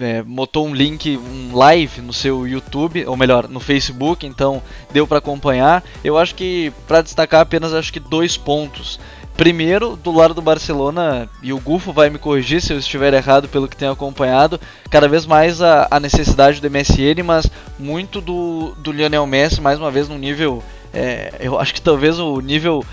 [0.00, 4.62] é, botou um link, um live no seu YouTube, ou melhor, no Facebook, então
[4.92, 5.82] deu para acompanhar.
[6.02, 8.98] Eu acho que para destacar apenas acho que dois pontos.
[9.36, 13.48] Primeiro, do lado do Barcelona, e o Gufo vai me corrigir se eu estiver errado
[13.48, 18.74] pelo que tenho acompanhado, cada vez mais a, a necessidade do MSN, mas muito do,
[18.78, 20.62] do Lionel Messi, mais uma vez, num nível.
[20.92, 22.84] É, eu acho que talvez o nível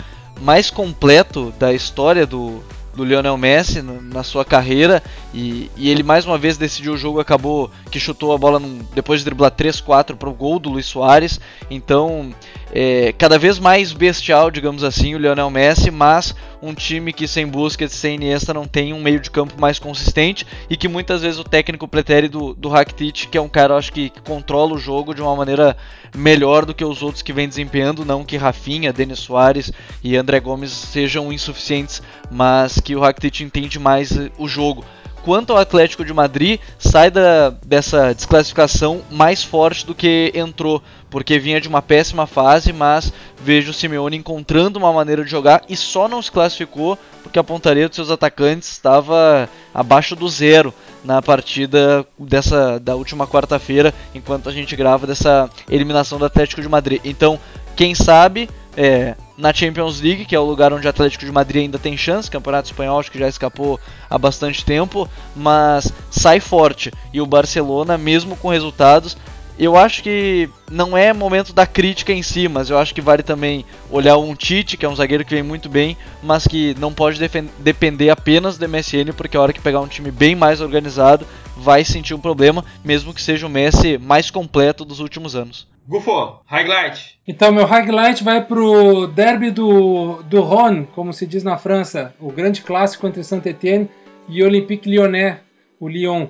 [0.41, 2.63] mais completo da história do,
[2.99, 5.01] do Lionel Messi na sua carreira
[5.33, 8.79] e, e, ele mais uma vez decidiu o jogo, acabou que chutou a bola num,
[8.93, 11.39] depois de driblar 3-4 para o gol do Luiz Soares.
[11.71, 12.33] Então,
[12.71, 17.47] é, cada vez mais bestial, digamos assim, o Lionel Messi, mas um time que sem
[17.47, 21.39] Busquets, sem Iniesta não tem um meio de campo mais consistente e que muitas vezes
[21.39, 24.77] o técnico pretere do, do Rakitic, que é um cara, acho que, que controla o
[24.77, 25.75] jogo de uma maneira
[26.15, 29.71] melhor do que os outros que vem desempenhando, não que Rafinha, Denis Soares
[30.03, 34.85] e André Gomes sejam insuficientes, mas que o Rakitic entende mais o jogo
[35.23, 41.39] quanto ao Atlético de Madrid, sai da, dessa desclassificação mais forte do que entrou, porque
[41.39, 43.11] vinha de uma péssima fase, mas
[43.41, 47.43] vejo o Simeone encontrando uma maneira de jogar e só não se classificou porque a
[47.43, 54.49] pontaria dos seus atacantes estava abaixo do zero na partida dessa da última quarta-feira, enquanto
[54.49, 57.01] a gente grava dessa eliminação do Atlético de Madrid.
[57.03, 57.39] Então,
[57.75, 61.63] quem sabe é, na Champions League, que é o lugar onde o Atlético de Madrid
[61.63, 63.79] ainda tem chance, Campeonato Espanhol acho que já escapou
[64.09, 66.91] há bastante tempo, mas sai forte.
[67.13, 69.15] E o Barcelona, mesmo com resultados,
[69.57, 73.23] eu acho que não é momento da crítica em si, mas eu acho que vale
[73.23, 76.93] também olhar um Tite, que é um zagueiro que vem muito bem, mas que não
[76.93, 77.19] pode
[77.59, 81.25] depender apenas do MSN, porque a hora que pegar um time bem mais organizado,
[81.55, 85.67] vai sentir um problema, mesmo que seja o Messi mais completo dos últimos anos.
[85.87, 87.19] Gufo, highlight.
[87.27, 92.31] Então, meu highlight vai pro derby do, do Rhône, como se diz na França, o
[92.31, 93.89] grande clássico entre Saint-Étienne
[94.27, 95.37] e Olympique Lyonnais,
[95.79, 96.27] o Lyon.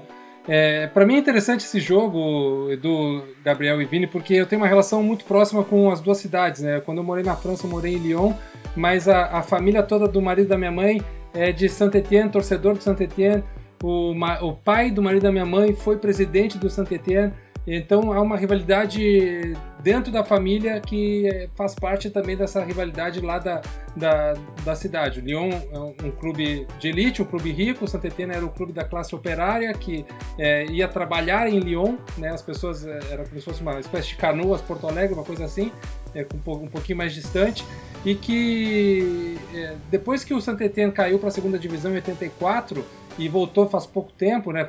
[0.48, 4.68] É, para mim é interessante esse jogo do Gabriel e Vini, porque eu tenho uma
[4.68, 6.62] relação muito próxima com as duas cidades.
[6.62, 6.80] Né?
[6.80, 8.34] Quando eu morei na França, eu morei em Lyon,
[8.76, 11.02] mas a, a família toda do marido da minha mãe
[11.34, 13.44] é de Saint-Étienne, torcedor de Saint-Étienne.
[13.82, 17.34] O, o, pai do marido da minha mãe foi presidente do Saint-Étienne.
[17.68, 19.54] Então há uma rivalidade
[19.84, 23.62] dentro da família que faz parte também dessa rivalidade lá da,
[23.96, 24.34] da,
[24.66, 25.20] da cidade.
[25.20, 28.74] O Lyon é um clube de elite, um clube rico, o Saint-Étienne era o clube
[28.74, 30.06] da classe operária que
[30.38, 32.30] é, ia trabalhar em Lyon, né?
[32.30, 35.46] as pessoas, é, era como se fosse uma espécie de canoas, Porto Alegre, uma coisa
[35.46, 35.72] assim,
[36.16, 37.64] é, um pouquinho mais distante,
[38.04, 42.84] e que é, depois que o Saint-Étienne caiu para a segunda divisão em 84,
[43.20, 44.68] e voltou faz pouco tempo, né?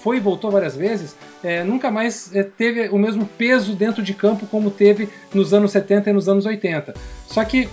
[0.00, 4.14] Foi e voltou várias vezes, é, nunca mais é, teve o mesmo peso dentro de
[4.14, 6.94] campo como teve nos anos 70 e nos anos 80.
[7.26, 7.68] Só que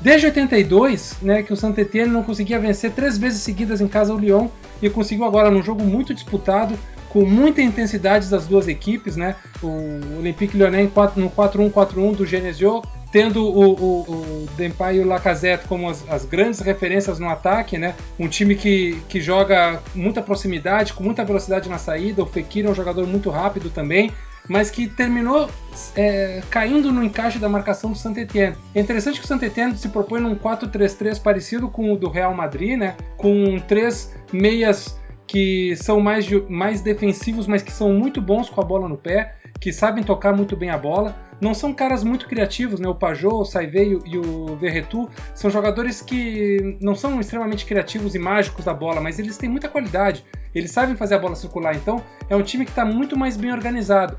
[0.00, 4.12] desde 82, né, que o Saint Etienne não conseguia vencer três vezes seguidas em casa
[4.12, 4.48] o Lyon
[4.82, 9.36] e conseguiu agora num jogo muito disputado, com muita intensidade das duas equipes, né?
[9.62, 12.82] O Olympique Lyonnais no 4-1-4-1 do Genesio
[13.12, 17.94] tendo o, o, o e o Lacazette como as, as, grandes referências no ataque, né?
[18.18, 22.22] Um time que, que joga muita proximidade, com muita velocidade na saída.
[22.22, 24.10] O Fekir é um jogador muito rápido também,
[24.48, 25.50] mas que terminou
[25.94, 28.56] é, caindo no encaixe da marcação do Saint Etienne.
[28.74, 32.34] É interessante que o Saint Etienne se propõe num 4-3-3 parecido com o do Real
[32.34, 32.96] Madrid, né?
[33.18, 38.64] Com três meias que são mais, mais defensivos, mas que são muito bons com a
[38.64, 42.78] bola no pé, que sabem tocar muito bem a bola não são caras muito criativos,
[42.78, 42.88] né?
[42.88, 48.18] O Pajot, o Saivet e o Verretu são jogadores que não são extremamente criativos e
[48.18, 50.24] mágicos da bola, mas eles têm muita qualidade.
[50.54, 53.52] Eles sabem fazer a bola circular, então é um time que está muito mais bem
[53.52, 54.16] organizado.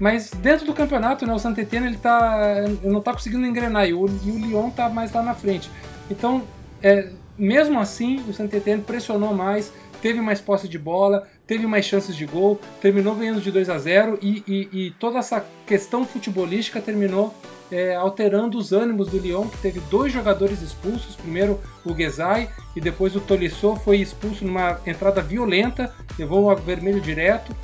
[0.00, 4.06] Mas dentro do campeonato, né, o saint ele tá, não está conseguindo engrenar e o,
[4.24, 5.70] e o Lyon está mais lá na frente.
[6.10, 6.42] Então,
[6.82, 8.50] é, mesmo assim, o saint
[8.86, 9.70] pressionou mais,
[10.00, 13.76] teve mais posse de bola, teve mais chances de gol, terminou ganhando de 2 a
[13.76, 17.34] 0 e, e, e toda essa questão futebolística terminou
[17.70, 22.80] é, alterando os ânimos do Lyon, que teve dois jogadores expulsos, primeiro o Guezai e
[22.80, 27.54] depois o Tolisso foi expulso numa entrada violenta, levou o vermelho direto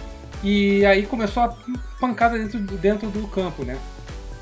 [0.44, 1.56] e aí começou a
[1.98, 3.78] pancada dentro, dentro do campo, né?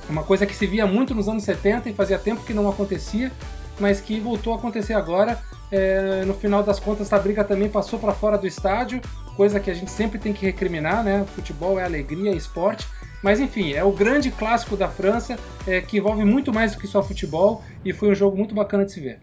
[0.09, 3.31] Uma coisa que se via muito nos anos 70 e fazia tempo que não acontecia,
[3.79, 5.41] mas que voltou a acontecer agora
[5.71, 9.01] é, no final das contas, a briga também passou para fora do estádio,
[9.37, 11.25] coisa que a gente sempre tem que recriminar, né?
[11.35, 12.87] Futebol é alegria, é esporte.
[13.23, 16.87] Mas enfim, é o grande clássico da França, é, que envolve muito mais do que
[16.87, 19.21] só futebol e foi um jogo muito bacana de se ver.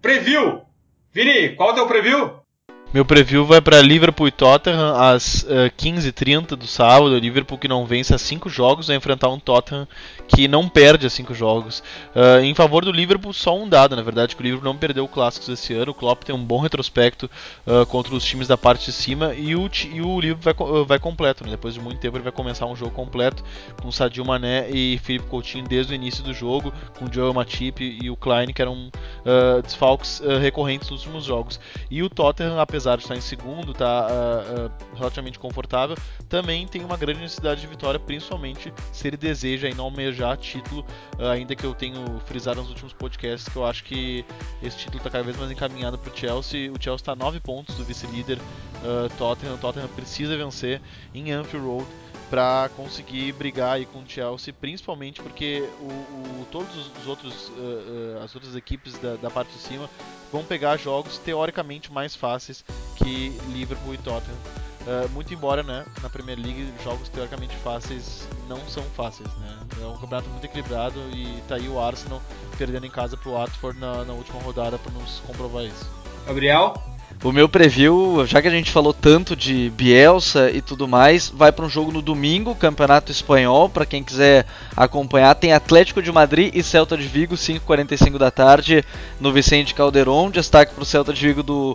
[0.00, 0.62] Preview!
[1.12, 2.45] Vini, qual é o teu preview?
[2.96, 7.10] Meu preview vai para Liverpool e Tottenham às uh, eh, 15h30 do sábado.
[7.10, 9.86] O Liverpool que não vence há 5 jogos vai enfrentar um Tottenham
[10.26, 11.80] que não perde há 5 jogos.
[12.14, 15.06] Uh, em favor do Liverpool, só um dado, na verdade, que o Liverpool não perdeu
[15.06, 15.90] clássicos esse ano.
[15.90, 17.28] O Klopp tem um bom retrospecto
[17.66, 20.98] uh, contra os times da parte de cima e o, e o Liverpool vai, vai
[20.98, 21.44] completo.
[21.44, 21.50] Né?
[21.50, 23.44] Depois de muito tempo ele vai começar um jogo completo
[23.82, 28.08] com Sadio Mané e Felipe Coutinho desde o início do jogo, com Joel Matip e
[28.08, 28.90] o Klein, que eram
[29.62, 31.60] desfalques recorrentes nos últimos jogos.
[31.90, 35.96] E o Tottenham, apesar estar em segundo, está uh, uh, relativamente confortável,
[36.28, 40.84] também tem uma grande necessidade de vitória, principalmente se ele deseja não almejar título,
[41.18, 44.24] uh, ainda que eu tenho frisado nos últimos podcasts que eu acho que
[44.62, 46.70] esse título está cada vez mais encaminhado para o Chelsea.
[46.70, 48.38] O Chelsea está a 9 pontos do vice-líder
[49.18, 49.54] Tottenham.
[49.54, 50.80] O Tottenham precisa vencer
[51.14, 51.86] em Anfield Road
[52.30, 56.68] para conseguir brigar aí com o Chelsea, principalmente porque o, o todos
[56.98, 59.88] os outros uh, uh, as outras equipes da, da, parte de cima
[60.32, 62.64] vão pegar jogos teoricamente mais fáceis
[62.96, 64.36] que Liverpool e Tottenham.
[64.86, 69.58] Uh, muito embora, né, na Premier League jogos teoricamente fáceis não são fáceis, né?
[69.82, 72.22] É um campeonato muito equilibrado e tá aí o Arsenal
[72.56, 75.90] perdendo em casa pro Watford na, na última rodada para nos comprovar isso.
[76.24, 76.74] Gabriel,
[77.24, 81.50] o meu preview, já que a gente falou tanto de Bielsa e tudo mais, vai
[81.50, 84.46] para um jogo no domingo, Campeonato Espanhol, para quem quiser
[84.76, 88.84] acompanhar, tem Atlético de Madrid e Celta de Vigo, 5h45 da tarde,
[89.18, 91.74] no Vicente Calderon, destaque para o Celta de Vigo do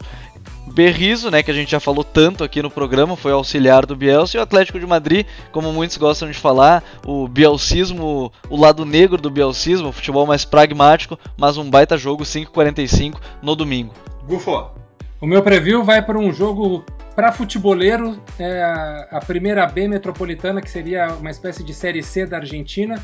[0.72, 4.38] Berrizo, né, que a gente já falou tanto aqui no programa, foi auxiliar do Bielsa,
[4.38, 9.17] e o Atlético de Madrid, como muitos gostam de falar, o bielcismo, o lado negro
[9.22, 13.93] do bielcismo, o futebol mais pragmático, mas um baita jogo 5h45 no domingo.
[14.24, 14.72] Bufo.
[15.19, 16.84] O meu preview vai para um jogo
[17.15, 18.63] para futeboleiro, é
[19.11, 22.95] a, primeira B metropolitana, que seria uma espécie de série C da Argentina.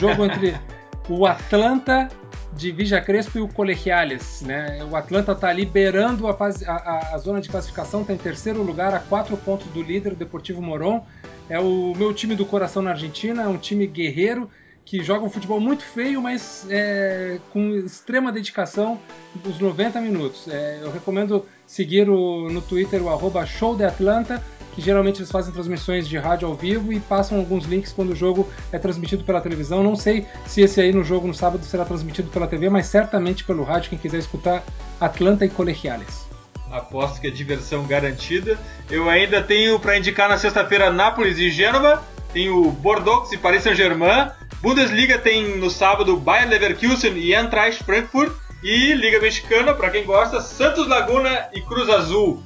[0.00, 0.54] Jogo entre
[1.08, 2.08] o Atlanta
[2.52, 4.42] de Vija Crespo e o Colegiales.
[4.42, 4.84] Né?
[4.90, 8.94] O Atlanta está ali beirando a, a, a, zona de classificação, está em terceiro lugar,
[8.94, 11.04] a quatro pontos do líder, o Deportivo Moron.
[11.48, 14.50] É o meu time do coração na Argentina, é um time guerreiro
[14.86, 19.00] que joga um futebol muito feio, mas é, com extrema dedicação
[19.34, 20.46] dos 90 minutos.
[20.48, 24.42] É, eu recomendo seguir o, no Twitter o arroba Show de Atlanta,
[24.76, 28.14] que geralmente eles fazem transmissões de rádio ao vivo e passam alguns links quando o
[28.14, 29.82] jogo é transmitido pela televisão.
[29.82, 33.42] Não sei se esse aí no jogo no sábado será transmitido pela TV, mas certamente
[33.42, 34.62] pelo rádio, quem quiser escutar
[35.00, 36.26] Atlanta e Colegiales.
[36.70, 38.58] Aposto que é diversão garantida.
[38.90, 42.02] Eu ainda tenho para indicar na sexta-feira Nápoles e Gênova,
[42.34, 48.30] tenho Bordeaux e Paris Saint-Germain, Bundesliga tem no sábado Bayer Leverkusen e Eintracht Frankfurt
[48.62, 52.42] e Liga Mexicana, para quem gosta, Santos Laguna e Cruz Azul.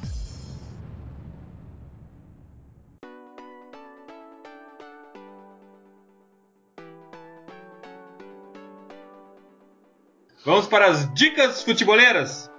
[10.44, 12.50] Vamos para as dicas futeboleiras.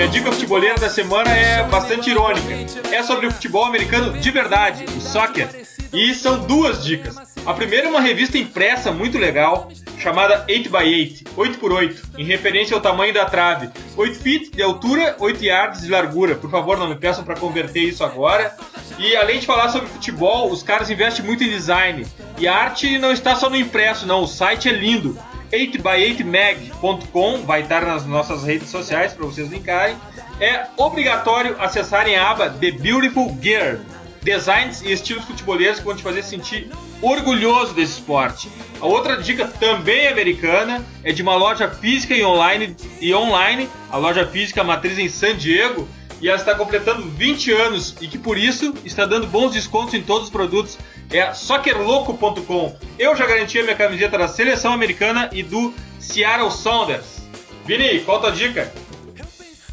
[0.00, 2.48] Minha dica futeboleira da semana é bastante irônica.
[2.90, 5.46] É sobre o futebol americano de verdade, o soccer.
[5.92, 7.16] E são duas dicas.
[7.44, 13.12] A primeira é uma revista impressa muito legal, chamada 8x8, 8x8, em referência ao tamanho
[13.12, 13.68] da trave.
[13.94, 16.34] 8 feet de altura, 8 yards de largura.
[16.34, 18.56] Por favor, não me peçam para converter isso agora.
[18.98, 22.06] E além de falar sobre futebol, os caras investem muito em design.
[22.38, 24.22] E a arte não está só no impresso, não.
[24.22, 25.18] O site é lindo.
[25.52, 29.96] 8x8mag.com vai estar nas nossas redes sociais para vocês linkarem.
[30.40, 33.80] É obrigatório acessarem a aba The Beautiful Gear.
[34.22, 36.70] Designs e estilos futeboleiros que vão te fazer sentir
[37.00, 38.50] orgulhoso desse esporte.
[38.80, 43.96] A outra dica também americana é de uma loja física e online, e online a
[43.96, 45.88] loja física matriz em San Diego,
[46.20, 50.02] e ela está completando 20 anos e que por isso está dando bons descontos em
[50.02, 50.78] todos os produtos.
[51.10, 52.76] É soccerloco.com.
[52.98, 57.22] Eu já garanti a minha camiseta da seleção americana e do Seattle Sounders.
[57.64, 58.72] Vini, qual a tua dica?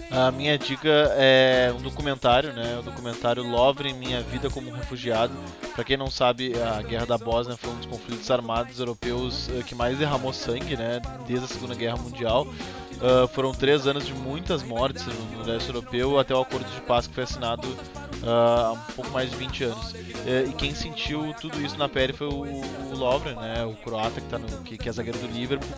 [0.10, 2.78] A minha dica é um documentário, né?
[2.80, 5.34] O documentário Lovre Minha Vida como Refugiado.
[5.76, 9.64] Para quem não sabe, a Guerra da Bósnia foi um dos conflitos armados europeus eh,
[9.64, 11.02] que mais derramou sangue, né?
[11.28, 12.48] Desde a Segunda Guerra Mundial.
[12.98, 17.06] Uh, foram três anos de muitas mortes no leste europeu até o acordo de paz
[17.06, 19.92] que foi assinado uh, há um pouco mais de 20 anos.
[19.92, 23.66] Uh, e quem sentiu tudo isso na pele foi o, o Lovren, né?
[23.66, 25.70] O croata que, tá no, que, que é zagueiro do Liverpool.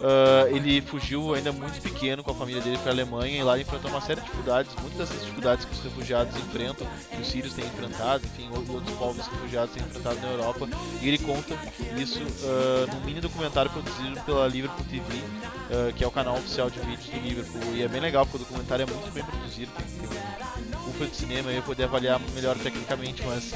[0.00, 3.52] Uh, ele fugiu ainda muito pequeno com a família dele para a Alemanha e lá
[3.52, 7.28] ele enfrentou uma série de dificuldades, muitas dessas dificuldades que os refugiados enfrentam, que os
[7.28, 10.66] sírios têm enfrentado, enfim, outros povos refugiados têm enfrentado na Europa.
[11.02, 11.54] E ele conta
[11.98, 16.70] isso uh, num mini documentário produzido pela Liverpool TV, uh, que é o canal oficial
[16.70, 17.74] de vídeos do Liverpool.
[17.74, 21.06] E é bem legal porque o documentário é muito bem produzido, tem, tem um ufa
[21.06, 23.52] de cinema, eu poder avaliar melhor tecnicamente, mas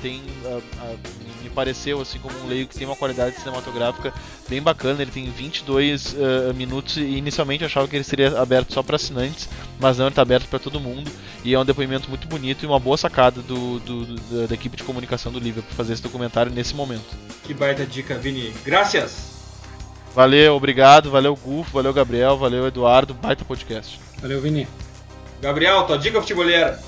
[0.00, 0.22] tem,
[1.42, 4.12] me pareceu assim como um leigo que tem uma qualidade cinematográfica
[4.48, 5.02] bem bacana.
[5.02, 8.96] Ele tem 22 uh, minutos e inicialmente eu achava que ele seria aberto só para
[8.96, 11.10] assinantes, mas não, ele está aberto para todo mundo
[11.44, 14.76] e é um depoimento muito bonito e uma boa sacada do, do, do, da equipe
[14.76, 17.16] de comunicação do Liverpool fazer esse documentário nesse momento.
[17.44, 18.52] Que baita dica, Vini.
[18.64, 19.36] Graças!
[20.14, 24.00] Valeu, obrigado, valeu Gufo, valeu Gabriel, valeu Eduardo, baita podcast.
[24.20, 24.66] Valeu, Vini.
[25.40, 26.78] Gabriel, tua dica futeboleira.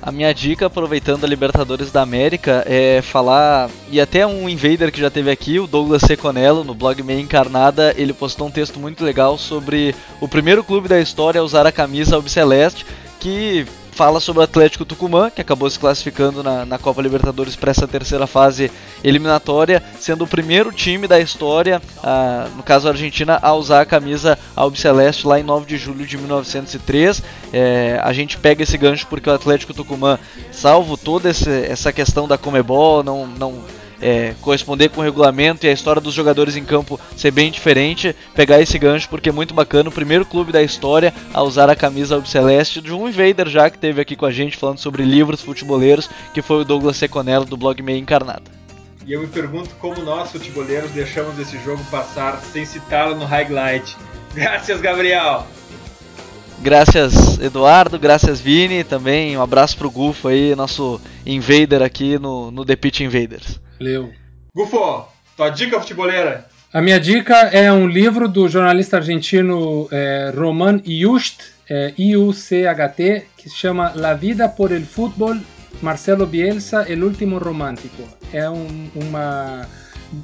[0.00, 3.68] A minha dica, aproveitando a Libertadores da América, é falar.
[3.90, 7.92] E até um invader que já teve aqui, o Douglas Seconello, no blog Meia Encarnada,
[7.96, 11.72] ele postou um texto muito legal sobre o primeiro clube da história a usar a
[11.72, 12.86] camisa albiceleste,
[13.18, 13.66] que
[13.98, 17.88] fala sobre o Atlético Tucumã, que acabou se classificando na, na Copa Libertadores para essa
[17.88, 18.70] terceira fase
[19.02, 23.84] eliminatória, sendo o primeiro time da história, ah, no caso a Argentina, a usar a
[23.84, 27.20] camisa albiceleste lá em 9 de julho de 1903.
[27.52, 30.16] É, a gente pega esse gancho porque o Atlético Tucumã,
[30.52, 33.64] salvo toda essa questão da Comebol, não, não
[34.00, 38.14] é, corresponder com o regulamento e a história dos jogadores em campo ser bem diferente,
[38.34, 39.88] pegar esse gancho porque é muito bacana.
[39.88, 43.78] O primeiro clube da história a usar a camisa albiceleste de um invader já que
[43.78, 47.56] teve aqui com a gente falando sobre livros futeboleiros, que foi o Douglas Seconello do
[47.56, 48.58] blog Meia Encarnada.
[49.06, 53.96] E eu me pergunto como nós, futeboleiros, deixamos esse jogo passar sem citá-lo no highlight.
[54.34, 55.46] Graças, Gabriel!
[56.60, 62.64] Graças Eduardo, graças Vini, também um abraço pro Gufo aí, nosso invader aqui no, no
[62.64, 63.60] The Pitch Invaders.
[63.78, 64.12] Valeu.
[64.54, 65.06] Gufo,
[65.36, 66.46] tua dica futeboleira?
[66.72, 71.38] A minha dica é um livro do jornalista argentino é, Roman Iucht,
[71.70, 75.38] é, I-U-C-H-T, que se chama La Vida por el Fútbol
[75.80, 78.02] Marcelo Bielsa, El Último Romântico.
[78.32, 79.66] É um, uma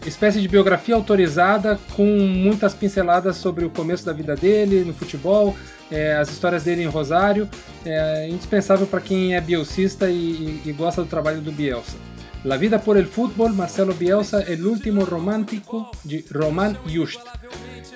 [0.06, 5.54] espécie de biografia autorizada com muitas pinceladas sobre o começo da vida dele no futebol,
[5.90, 7.48] é, as histórias dele em Rosário.
[7.84, 11.96] É indispensável para quem é bielcista e, e, e, gosta do trabalho do Bielsa.
[12.44, 17.20] La Vida por el Fútbol, Marcelo Bielsa, El Último Romântico, de Roman Just.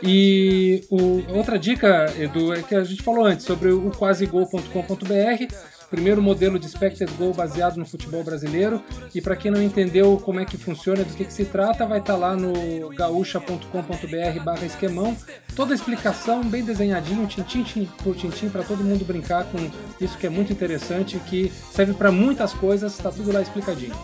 [0.03, 5.55] E o, outra dica, Edu, que a gente falou antes sobre o quasegol.com.br
[5.90, 8.82] primeiro modelo de expected goal baseado no futebol brasileiro.
[9.15, 11.98] E para quem não entendeu como é que funciona, do que, que se trata, vai
[11.98, 15.16] estar tá lá no gaúcha.com.br esquemão.
[15.55, 19.59] Toda a explicação bem desenhadinho, tintim por tintim, para todo mundo brincar com
[20.01, 23.94] isso que é muito interessante, que serve para muitas coisas, está tudo lá explicadinho.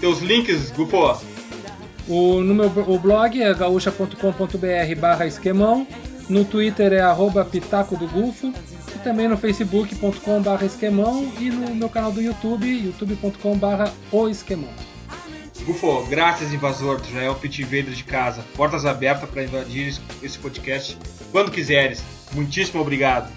[0.00, 1.22] Teus links, Gufo?
[2.08, 5.86] O, no meu o blog é gaúcha.com.br esquemão.
[6.28, 8.52] No Twitter é arroba Pitaco do Gufo
[8.98, 14.70] também no facebook.com.br esquemão e no meu canal do YouTube, youtube.com.br o esquemão.
[15.64, 18.44] Gufo, graças invasor, tu já é o pit de casa.
[18.54, 20.98] Portas abertas para invadir esse podcast
[21.32, 22.02] quando quiseres.
[22.32, 23.32] Muitíssimo obrigado.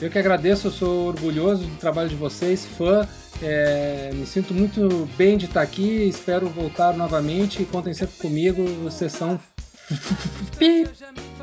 [0.00, 3.06] Eu que agradeço, eu sou orgulhoso do trabalho de vocês, fã.
[3.42, 7.64] É, me sinto muito bem de estar aqui, espero voltar novamente.
[7.64, 9.38] Contem sempre comigo, vocês são.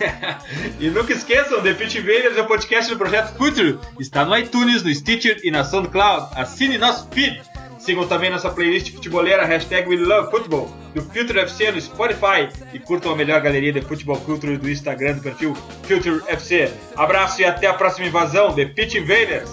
[0.78, 3.78] e nunca esqueçam, The Pit Invaders é o podcast do Projeto Future.
[3.98, 6.28] Está no iTunes, no Stitcher e na SoundCloud.
[6.34, 7.40] Assine nosso feed.
[7.78, 12.80] Sigam também nossa playlist futebolera, hashtag We Love Football, do Future FC no Spotify e
[12.80, 15.54] curtam a melhor galeria de futebol culture do Instagram do perfil
[15.84, 16.72] Future FC.
[16.96, 19.50] Abraço e até a próxima invasão, The Pit Invaders!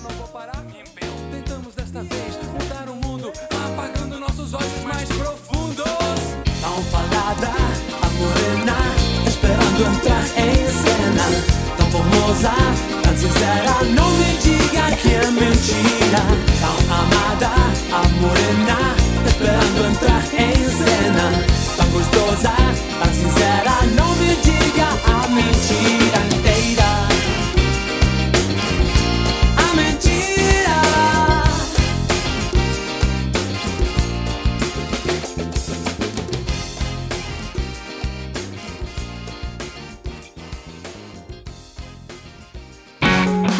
[1.32, 5.84] Tentamos desta vez mudar o mundo, apagando nossos olhos mais profundos.
[6.61, 7.52] Tão falada,
[8.02, 8.78] a morena,
[9.28, 10.12] esperando entrar.
[12.42, 16.18] Tão sincera, não me diga que é mentira.
[16.60, 17.52] Tão amada,
[17.92, 19.03] a morena,